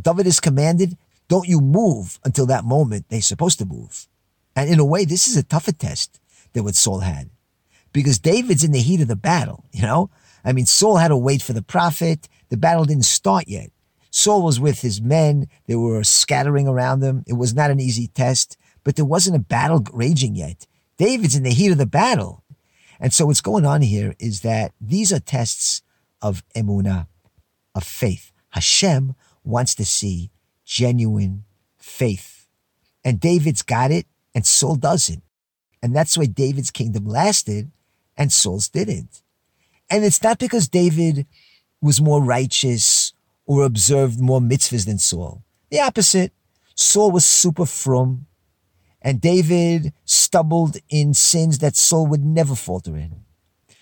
David 0.00 0.26
is 0.26 0.40
commanded, 0.40 0.96
don't 1.28 1.48
you 1.48 1.60
move 1.60 2.18
until 2.24 2.46
that 2.46 2.64
moment 2.64 3.06
they're 3.08 3.22
supposed 3.22 3.58
to 3.58 3.64
move. 3.64 4.06
And 4.54 4.68
in 4.68 4.78
a 4.78 4.84
way, 4.84 5.04
this 5.04 5.28
is 5.28 5.36
a 5.36 5.42
tougher 5.42 5.72
test 5.72 6.20
than 6.52 6.64
what 6.64 6.74
Saul 6.74 7.00
had. 7.00 7.30
Because 7.92 8.18
David's 8.18 8.64
in 8.64 8.72
the 8.72 8.80
heat 8.80 9.00
of 9.00 9.08
the 9.08 9.16
battle, 9.16 9.64
you 9.72 9.82
know? 9.82 10.10
I 10.44 10.52
mean, 10.52 10.66
Saul 10.66 10.96
had 10.96 11.08
to 11.08 11.16
wait 11.16 11.40
for 11.40 11.52
the 11.52 11.62
prophet. 11.62 12.28
The 12.48 12.56
battle 12.56 12.84
didn't 12.84 13.04
start 13.04 13.48
yet. 13.48 13.70
Saul 14.12 14.42
was 14.42 14.60
with 14.60 14.82
his 14.82 15.00
men. 15.00 15.46
They 15.66 15.74
were 15.74 16.04
scattering 16.04 16.68
around 16.68 17.00
them. 17.00 17.24
It 17.26 17.32
was 17.32 17.54
not 17.54 17.70
an 17.70 17.80
easy 17.80 18.08
test, 18.08 18.58
but 18.84 18.94
there 18.94 19.06
wasn't 19.06 19.36
a 19.36 19.40
battle 19.40 19.82
raging 19.90 20.36
yet. 20.36 20.66
David's 20.98 21.34
in 21.34 21.44
the 21.44 21.50
heat 21.50 21.72
of 21.72 21.78
the 21.78 21.86
battle. 21.86 22.44
And 23.00 23.12
so 23.12 23.26
what's 23.26 23.40
going 23.40 23.64
on 23.64 23.80
here 23.80 24.14
is 24.18 24.42
that 24.42 24.72
these 24.80 25.12
are 25.12 25.18
tests 25.18 25.80
of 26.20 26.44
emuna, 26.54 27.06
of 27.74 27.84
faith. 27.84 28.32
Hashem 28.50 29.14
wants 29.44 29.74
to 29.76 29.84
see 29.86 30.30
genuine 30.66 31.44
faith. 31.78 32.46
And 33.02 33.18
David's 33.18 33.62
got 33.62 33.90
it 33.90 34.06
and 34.34 34.46
Saul 34.46 34.76
doesn't. 34.76 35.22
And 35.82 35.96
that's 35.96 36.18
why 36.18 36.26
David's 36.26 36.70
kingdom 36.70 37.06
lasted 37.06 37.72
and 38.16 38.30
Saul's 38.30 38.68
didn't. 38.68 39.22
And 39.88 40.04
it's 40.04 40.22
not 40.22 40.38
because 40.38 40.68
David 40.68 41.26
was 41.80 42.00
more 42.00 42.22
righteous 42.22 43.14
or 43.52 43.64
observed 43.64 44.20
more 44.20 44.40
mitzvahs 44.40 44.86
than 44.86 44.98
Saul. 44.98 45.42
The 45.70 45.80
opposite. 45.80 46.32
Saul 46.74 47.10
was 47.10 47.26
super 47.26 47.66
frum, 47.66 48.26
and 49.02 49.20
David 49.20 49.92
stumbled 50.04 50.78
in 50.88 51.12
sins 51.12 51.58
that 51.58 51.76
Saul 51.76 52.06
would 52.06 52.24
never 52.24 52.54
falter 52.54 52.96
in. 52.96 53.24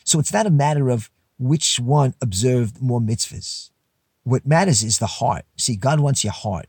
So 0.04 0.18
it's 0.18 0.33
not 0.33 0.46
a 0.46 0.50
matter 0.50 0.88
of 0.90 1.11
which 1.38 1.78
one 1.78 2.14
observed 2.20 2.83
more 2.83 3.00
mitzvahs. 3.00 3.70
What 4.24 4.46
matters 4.46 4.83
is 4.83 4.98
the 4.98 5.06
heart. 5.06 5.44
See, 5.56 5.76
God 5.76 6.00
wants 6.00 6.24
your 6.24 6.33
heart. 6.33 6.66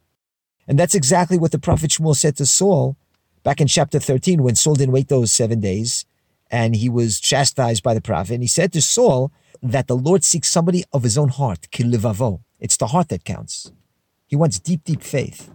And 0.68 0.78
that's 0.78 0.96
exactly 0.96 1.38
what 1.38 1.52
the 1.52 1.60
prophet 1.60 1.92
Shmuel 1.92 2.16
said 2.16 2.38
to 2.38 2.46
Saul 2.46 2.98
back 3.44 3.60
in 3.60 3.68
chapter 3.68 4.00
13 4.00 4.44
when 4.44 4.56
Saul 4.56 4.76
didn't 4.76 4.94
wait 4.94 5.10
those 5.10 5.32
seven 5.32 5.60
days 5.60 6.06
and 6.52 6.76
he 6.76 6.88
was 6.88 7.20
chastised 7.20 7.82
by 7.82 7.94
the 7.94 8.02
prophet. 8.02 8.36
And 8.36 8.44
he 8.44 8.48
said 8.48 8.72
to 8.74 8.82
Saul 8.82 9.32
that 9.62 9.88
the 9.88 9.98
Lord 9.98 10.24
seeks 10.24 10.50
somebody 10.50 10.84
of 10.94 11.04
his 11.04 11.18
own 11.18 11.30
heart, 11.30 11.68
kilivavo. 11.72 12.42
It's 12.62 12.78
the 12.78 12.88
heart 12.88 13.10
that 13.10 13.26
counts. 13.26 13.72
He 14.28 14.36
wants 14.38 14.60
deep, 14.60 14.86
deep 14.86 15.02
faith. 15.02 15.50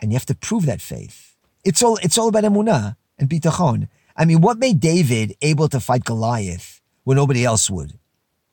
And 0.00 0.10
you 0.10 0.16
have 0.16 0.26
to 0.26 0.34
prove 0.34 0.64
that 0.66 0.80
faith. 0.80 1.36
It's 1.64 1.82
all, 1.82 1.96
it's 1.96 2.16
all 2.16 2.28
about 2.28 2.44
emunah 2.44 2.96
and 3.18 3.28
bitachon. 3.28 3.88
I 4.16 4.24
mean, 4.24 4.40
what 4.40 4.58
made 4.58 4.80
David 4.80 5.36
able 5.42 5.68
to 5.68 5.80
fight 5.80 6.04
Goliath 6.04 6.80
when 7.02 7.16
nobody 7.16 7.44
else 7.44 7.68
would? 7.68 7.98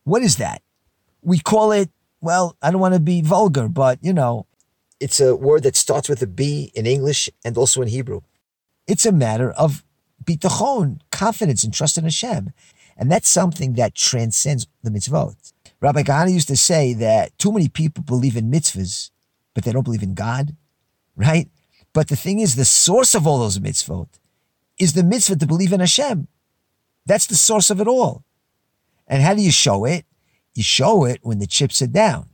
What 0.03 0.23
is 0.23 0.37
that? 0.37 0.61
We 1.21 1.39
call 1.39 1.71
it, 1.71 1.89
well, 2.19 2.57
I 2.61 2.71
don't 2.71 2.81
want 2.81 2.95
to 2.95 2.99
be 2.99 3.21
vulgar, 3.21 3.67
but 3.67 3.99
you 4.01 4.13
know, 4.13 4.47
it's 4.99 5.19
a 5.19 5.35
word 5.35 5.63
that 5.63 5.75
starts 5.75 6.09
with 6.09 6.21
a 6.21 6.27
B 6.27 6.71
in 6.75 6.85
English 6.85 7.29
and 7.45 7.57
also 7.57 7.81
in 7.81 7.87
Hebrew. 7.87 8.21
It's 8.87 9.05
a 9.05 9.11
matter 9.11 9.51
of 9.51 9.83
bitachon, 10.23 11.01
confidence 11.11 11.63
and 11.63 11.73
trust 11.73 11.97
in 11.97 12.03
Hashem. 12.03 12.51
And 12.97 13.11
that's 13.11 13.29
something 13.29 13.73
that 13.73 13.95
transcends 13.95 14.67
the 14.83 14.91
mitzvot. 14.91 15.53
Rabbi 15.81 16.03
Kahana 16.03 16.31
used 16.31 16.47
to 16.49 16.55
say 16.55 16.93
that 16.93 17.37
too 17.39 17.51
many 17.51 17.67
people 17.67 18.03
believe 18.03 18.37
in 18.37 18.51
mitzvahs, 18.51 19.09
but 19.55 19.63
they 19.63 19.71
don't 19.71 19.83
believe 19.83 20.03
in 20.03 20.13
God, 20.13 20.55
right? 21.15 21.49
But 21.91 22.07
the 22.07 22.15
thing 22.15 22.39
is, 22.39 22.55
the 22.55 22.65
source 22.65 23.15
of 23.15 23.25
all 23.25 23.39
those 23.39 23.59
mitzvot 23.59 24.07
is 24.77 24.93
the 24.93 25.03
mitzvah 25.03 25.37
to 25.37 25.47
believe 25.47 25.73
in 25.73 25.79
Hashem. 25.79 26.27
That's 27.05 27.25
the 27.25 27.35
source 27.35 27.69
of 27.71 27.81
it 27.81 27.87
all. 27.87 28.23
And 29.07 29.23
how 29.23 29.33
do 29.33 29.41
you 29.41 29.51
show 29.51 29.85
it? 29.85 30.05
You 30.53 30.63
show 30.63 31.05
it 31.05 31.19
when 31.23 31.39
the 31.39 31.47
chips 31.47 31.81
are 31.81 31.87
down. 31.87 32.29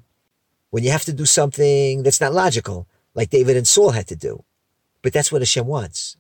When 0.70 0.84
you 0.84 0.92
have 0.92 1.06
to 1.06 1.14
do 1.14 1.26
something 1.26 2.04
that's 2.04 2.22
not 2.22 2.34
logical, 2.34 2.88
like 3.16 3.30
David 3.30 3.56
and 3.56 3.68
Saul 3.68 3.92
had 3.92 4.08
to 4.08 4.16
do. 4.16 4.44
But 5.02 5.14
that's 5.14 5.32
what 5.32 5.42
Hashem 5.42 5.66
wants. 5.66 6.18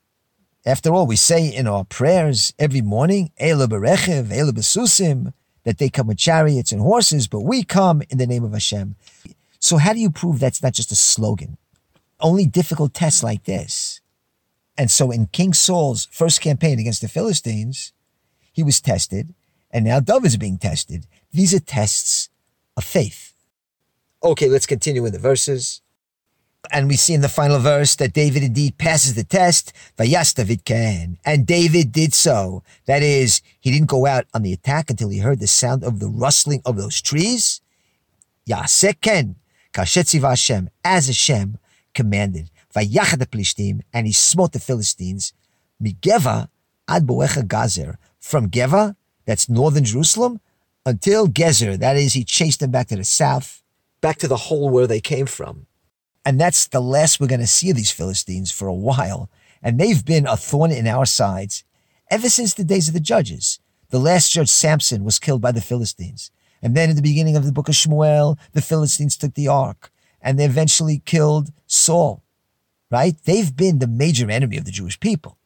After 0.65 0.93
all, 0.93 1.05
we 1.05 1.15
say 1.15 1.47
in 1.47 1.67
our 1.67 1.83
prayers 1.83 2.53
every 2.57 2.81
morning, 2.81 3.31
Ela 3.37 3.67
berechev, 3.67 4.31
Ela 4.31 4.51
besusim, 4.51 5.33
that 5.67 5.79
they 5.79 5.89
come 5.89 6.07
with 6.07 6.17
chariots 6.17 6.71
and 6.71 6.79
horses, 6.79 7.27
but 7.27 7.41
we 7.41 7.61
come 7.61 8.01
in 8.09 8.17
the 8.17 8.25
name 8.25 8.45
of 8.45 8.53
Hashem. 8.53 8.95
So 9.59 9.75
how 9.75 9.91
do 9.91 9.99
you 9.99 10.09
prove 10.09 10.39
that's 10.39 10.63
not 10.63 10.71
just 10.71 10.93
a 10.93 10.95
slogan? 10.95 11.57
Only 12.21 12.45
difficult 12.45 12.93
tests 12.93 13.21
like 13.21 13.43
this. 13.43 13.99
And 14.77 14.89
so 14.89 15.11
in 15.11 15.27
King 15.27 15.51
Saul's 15.51 16.07
first 16.09 16.39
campaign 16.39 16.79
against 16.79 17.01
the 17.01 17.09
Philistines, 17.09 17.91
he 18.53 18.63
was 18.63 18.79
tested, 18.79 19.33
and 19.69 19.83
now 19.83 19.99
David's 19.99 20.37
being 20.37 20.57
tested. 20.57 21.05
These 21.33 21.53
are 21.53 21.59
tests 21.59 22.29
of 22.77 22.85
faith. 22.85 23.33
Okay, 24.23 24.47
let's 24.47 24.67
continue 24.67 25.05
in 25.05 25.11
the 25.11 25.19
verses. 25.19 25.81
And 26.71 26.87
we 26.87 26.95
see 26.95 27.13
in 27.13 27.21
the 27.21 27.29
final 27.29 27.59
verse 27.59 27.95
that 27.95 28.13
David 28.13 28.43
indeed 28.43 28.77
passes 28.77 29.15
the 29.15 29.23
test. 29.23 29.73
Vayas 29.97 30.33
David. 30.33 31.17
And 31.25 31.45
David 31.45 31.91
did 31.91 32.13
so. 32.13 32.63
That 32.85 33.03
is, 33.03 33.41
he 33.59 33.71
didn't 33.71 33.89
go 33.89 34.05
out 34.05 34.25
on 34.33 34.43
the 34.43 34.53
attack 34.53 34.89
until 34.89 35.09
he 35.09 35.19
heard 35.19 35.39
the 35.39 35.47
sound 35.47 35.83
of 35.83 35.99
the 35.99 36.07
rustling 36.07 36.61
of 36.65 36.77
those 36.77 37.01
trees. 37.01 37.61
Yaseh 38.49 38.99
ken. 39.01 39.35
Kashetziv 39.73 40.27
Hashem. 40.27 40.69
As 40.83 41.07
Hashem 41.07 41.57
commanded. 41.93 42.49
Vayachad 42.75 43.25
Plishtim. 43.27 43.81
And 43.93 44.07
he 44.07 44.13
smote 44.13 44.53
the 44.53 44.59
Philistines. 44.59 45.33
Migeva 45.81 46.49
ad 46.87 47.05
Boecha 47.05 47.47
Gazer. 47.47 47.99
From 48.19 48.49
Geva, 48.49 48.95
that's 49.25 49.47
northern 49.47 49.83
Jerusalem, 49.83 50.41
until 50.85 51.27
Gezer. 51.27 51.77
That 51.77 51.97
is, 51.97 52.13
he 52.13 52.23
chased 52.23 52.59
them 52.59 52.71
back 52.71 52.87
to 52.87 52.95
the 52.95 53.03
south, 53.03 53.61
back 54.01 54.17
to 54.17 54.27
the 54.27 54.35
hole 54.35 54.69
where 54.69 54.87
they 54.87 54.99
came 54.99 55.27
from. 55.27 55.66
And 56.27 56.41
that's 56.41 56.67
the 56.67 56.81
last 56.81 57.21
we're 57.21 57.27
going 57.27 57.39
to 57.39 57.47
see 57.47 57.69
of 57.69 57.77
these 57.77 57.89
Philistines 57.89 58.51
for 58.51 58.67
a 58.67 58.73
while. 58.73 59.29
And 59.63 59.79
they've 59.79 60.03
been 60.03 60.27
a 60.27 60.35
thorn 60.35 60.71
in 60.71 60.85
our 60.85 61.05
sides 61.05 61.63
ever 62.11 62.27
since 62.27 62.53
the 62.53 62.65
days 62.65 62.89
of 62.89 62.93
the 62.93 62.99
judges. 62.99 63.61
The 63.91 63.99
last 63.99 64.33
judge, 64.33 64.49
Samson, 64.49 65.05
was 65.05 65.19
killed 65.19 65.41
by 65.41 65.53
the 65.53 65.61
Philistines. 65.61 66.29
And 66.61 66.75
then 66.75 66.89
in 66.89 66.97
the 66.97 67.01
beginning 67.01 67.37
of 67.37 67.45
the 67.45 67.53
book 67.53 67.69
of 67.69 67.75
Shmuel, 67.75 68.37
the 68.51 68.61
Philistines 68.61 69.15
took 69.15 69.35
the 69.35 69.47
ark 69.47 69.89
and 70.21 70.37
they 70.37 70.43
eventually 70.43 71.01
killed 71.05 71.53
Saul, 71.65 72.21
right? 72.91 73.15
They've 73.23 73.55
been 73.55 73.79
the 73.79 73.87
major 73.87 74.29
enemy 74.29 74.57
of 74.57 74.65
the 74.65 74.71
Jewish 74.71 74.99
people. 74.99 75.37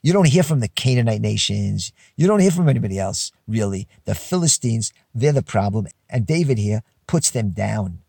You 0.00 0.12
don't 0.12 0.28
hear 0.28 0.44
from 0.44 0.60
the 0.60 0.68
Canaanite 0.68 1.22
nations. 1.22 1.90
You 2.14 2.28
don't 2.28 2.38
hear 2.38 2.52
from 2.52 2.68
anybody 2.68 3.00
else, 3.00 3.32
really. 3.48 3.88
The 4.04 4.14
Philistines, 4.14 4.92
they're 5.12 5.32
the 5.32 5.42
problem. 5.42 5.88
And 6.08 6.24
David 6.24 6.58
here 6.58 6.84
puts 7.08 7.32
them 7.32 7.50
down. 7.50 8.03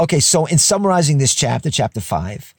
Okay, 0.00 0.18
so 0.18 0.44
in 0.46 0.58
summarizing 0.58 1.18
this 1.18 1.36
chapter, 1.36 1.70
chapter 1.70 2.00
five, 2.00 2.52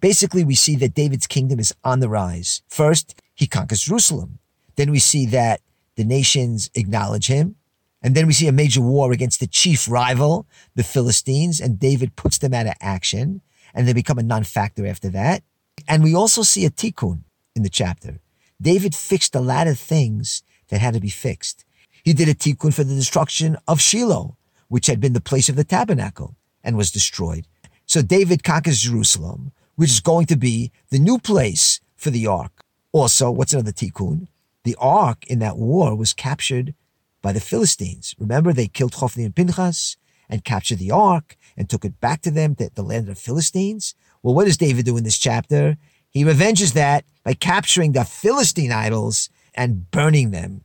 basically 0.00 0.44
we 0.44 0.54
see 0.54 0.76
that 0.76 0.92
David's 0.92 1.26
kingdom 1.26 1.58
is 1.58 1.74
on 1.82 2.00
the 2.00 2.08
rise. 2.10 2.60
First, 2.68 3.18
he 3.34 3.46
conquers 3.46 3.80
Jerusalem. 3.80 4.40
Then 4.76 4.90
we 4.90 4.98
see 4.98 5.24
that 5.26 5.62
the 5.96 6.04
nations 6.04 6.70
acknowledge 6.74 7.28
him. 7.28 7.56
And 8.02 8.14
then 8.14 8.26
we 8.26 8.34
see 8.34 8.46
a 8.46 8.52
major 8.52 8.82
war 8.82 9.10
against 9.10 9.40
the 9.40 9.46
chief 9.46 9.88
rival, 9.88 10.46
the 10.74 10.82
Philistines, 10.82 11.62
and 11.62 11.78
David 11.78 12.14
puts 12.14 12.36
them 12.36 12.52
out 12.52 12.66
of 12.66 12.74
action 12.82 13.40
and 13.72 13.88
they 13.88 13.94
become 13.94 14.18
a 14.18 14.22
non-factor 14.22 14.86
after 14.86 15.08
that. 15.10 15.42
And 15.88 16.02
we 16.02 16.14
also 16.14 16.42
see 16.42 16.66
a 16.66 16.70
tikkun 16.70 17.22
in 17.56 17.62
the 17.62 17.70
chapter. 17.70 18.20
David 18.60 18.94
fixed 18.94 19.34
a 19.34 19.40
lot 19.40 19.66
of 19.66 19.78
things 19.78 20.42
that 20.68 20.82
had 20.82 20.92
to 20.92 21.00
be 21.00 21.08
fixed. 21.08 21.64
He 22.04 22.12
did 22.12 22.28
a 22.28 22.34
tikkun 22.34 22.74
for 22.74 22.84
the 22.84 22.94
destruction 22.94 23.56
of 23.66 23.80
Shiloh, 23.80 24.36
which 24.68 24.88
had 24.88 25.00
been 25.00 25.14
the 25.14 25.22
place 25.22 25.48
of 25.48 25.56
the 25.56 25.64
tabernacle 25.64 26.36
and 26.62 26.76
was 26.76 26.90
destroyed. 26.90 27.46
So 27.86 28.02
David 28.02 28.44
conquers 28.44 28.80
Jerusalem, 28.80 29.52
which 29.76 29.90
is 29.90 30.00
going 30.00 30.26
to 30.26 30.36
be 30.36 30.72
the 30.90 30.98
new 30.98 31.18
place 31.18 31.80
for 31.96 32.10
the 32.10 32.26
ark. 32.26 32.62
Also, 32.92 33.30
what's 33.30 33.52
another 33.52 33.72
tikkun? 33.72 34.28
The 34.64 34.76
ark 34.78 35.26
in 35.26 35.38
that 35.40 35.56
war 35.56 35.94
was 35.96 36.12
captured 36.12 36.74
by 37.20 37.32
the 37.32 37.40
Philistines. 37.40 38.14
Remember, 38.18 38.52
they 38.52 38.68
killed 38.68 38.94
Hophni 38.94 39.24
and 39.24 39.34
Pinchas 39.34 39.96
and 40.28 40.44
captured 40.44 40.78
the 40.78 40.90
ark 40.90 41.36
and 41.56 41.68
took 41.68 41.84
it 41.84 42.00
back 42.00 42.22
to 42.22 42.30
them, 42.30 42.54
the, 42.54 42.70
the 42.74 42.82
land 42.82 43.08
of 43.08 43.14
the 43.14 43.20
Philistines. 43.20 43.94
Well, 44.22 44.34
what 44.34 44.44
does 44.44 44.56
David 44.56 44.86
do 44.86 44.96
in 44.96 45.04
this 45.04 45.18
chapter? 45.18 45.76
He 46.08 46.24
revenges 46.24 46.74
that 46.74 47.04
by 47.24 47.34
capturing 47.34 47.92
the 47.92 48.04
Philistine 48.04 48.72
idols 48.72 49.30
and 49.54 49.90
burning 49.90 50.30
them. 50.30 50.62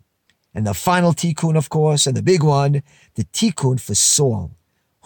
And 0.53 0.65
the 0.65 0.73
final 0.73 1.13
tikkun, 1.13 1.55
of 1.55 1.69
course, 1.69 2.07
and 2.07 2.17
the 2.17 2.23
big 2.23 2.43
one, 2.43 2.81
the 3.15 3.23
tikkun 3.25 3.79
for 3.79 3.95
Saul, 3.95 4.56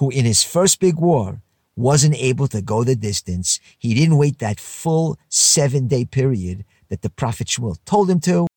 who 0.01 0.09
in 0.09 0.25
his 0.25 0.41
first 0.41 0.79
big 0.79 0.95
war 0.95 1.43
wasn't 1.75 2.15
able 2.15 2.47
to 2.47 2.59
go 2.59 2.83
the 2.83 2.95
distance. 2.95 3.59
He 3.77 3.93
didn't 3.93 4.17
wait 4.17 4.39
that 4.39 4.59
full 4.59 5.19
seven 5.29 5.87
day 5.87 6.05
period 6.05 6.65
that 6.89 7.03
the 7.03 7.11
prophet 7.11 7.45
Shmuel 7.45 7.77
told 7.85 8.09
him 8.09 8.19
to. 8.21 8.47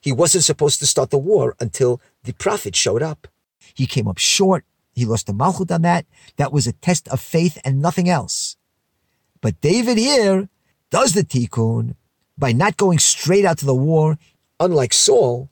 He 0.00 0.10
wasn't 0.10 0.42
supposed 0.42 0.80
to 0.80 0.86
start 0.86 1.10
the 1.10 1.16
war 1.16 1.54
until 1.60 2.00
the 2.24 2.32
prophet 2.32 2.74
showed 2.74 3.04
up. 3.04 3.28
He 3.72 3.86
came 3.86 4.08
up 4.08 4.18
short. 4.18 4.64
He 4.92 5.04
lost 5.04 5.28
the 5.28 5.32
malchut 5.32 5.70
on 5.70 5.82
that. 5.82 6.06
That 6.38 6.52
was 6.52 6.66
a 6.66 6.72
test 6.72 7.06
of 7.06 7.20
faith 7.20 7.56
and 7.64 7.80
nothing 7.80 8.08
else. 8.08 8.56
But 9.40 9.60
David 9.60 9.96
here 9.96 10.48
does 10.90 11.14
the 11.14 11.22
tikkun 11.22 11.94
by 12.36 12.50
not 12.50 12.76
going 12.76 12.98
straight 12.98 13.44
out 13.44 13.58
to 13.58 13.64
the 13.64 13.76
war. 13.76 14.18
Unlike 14.58 14.94
Saul, 14.94 15.50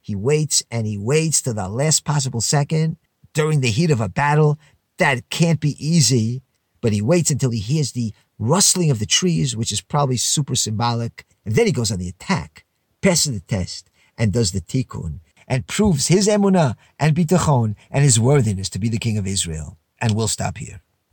he 0.00 0.16
waits 0.16 0.64
and 0.68 0.84
he 0.84 0.98
waits 0.98 1.40
to 1.42 1.52
the 1.52 1.68
last 1.68 2.04
possible 2.04 2.40
second 2.40 2.96
during 3.32 3.60
the 3.60 3.70
heat 3.70 3.92
of 3.92 4.00
a 4.00 4.08
battle. 4.08 4.58
That 5.00 5.30
can't 5.30 5.60
be 5.60 5.76
easy, 5.78 6.42
but 6.82 6.92
he 6.92 7.00
waits 7.00 7.30
until 7.30 7.48
he 7.50 7.58
hears 7.58 7.92
the 7.92 8.12
rustling 8.38 8.90
of 8.90 8.98
the 8.98 9.06
trees, 9.06 9.56
which 9.56 9.72
is 9.72 9.80
probably 9.80 10.18
super 10.18 10.54
symbolic. 10.54 11.24
And 11.46 11.54
then 11.54 11.64
he 11.64 11.72
goes 11.72 11.90
on 11.90 11.98
the 11.98 12.10
attack, 12.10 12.66
passes 13.00 13.32
the 13.32 13.40
test, 13.40 13.88
and 14.18 14.30
does 14.30 14.52
the 14.52 14.60
tikkun, 14.60 15.20
and 15.48 15.66
proves 15.66 16.08
his 16.08 16.28
emunah 16.28 16.74
and 16.98 17.16
bitachon 17.16 17.76
and 17.90 18.04
his 18.04 18.20
worthiness 18.20 18.68
to 18.68 18.78
be 18.78 18.90
the 18.90 18.98
king 18.98 19.16
of 19.16 19.26
Israel. 19.26 19.78
And 20.02 20.14
we'll 20.14 20.28
stop 20.28 20.58
here. 20.58 20.82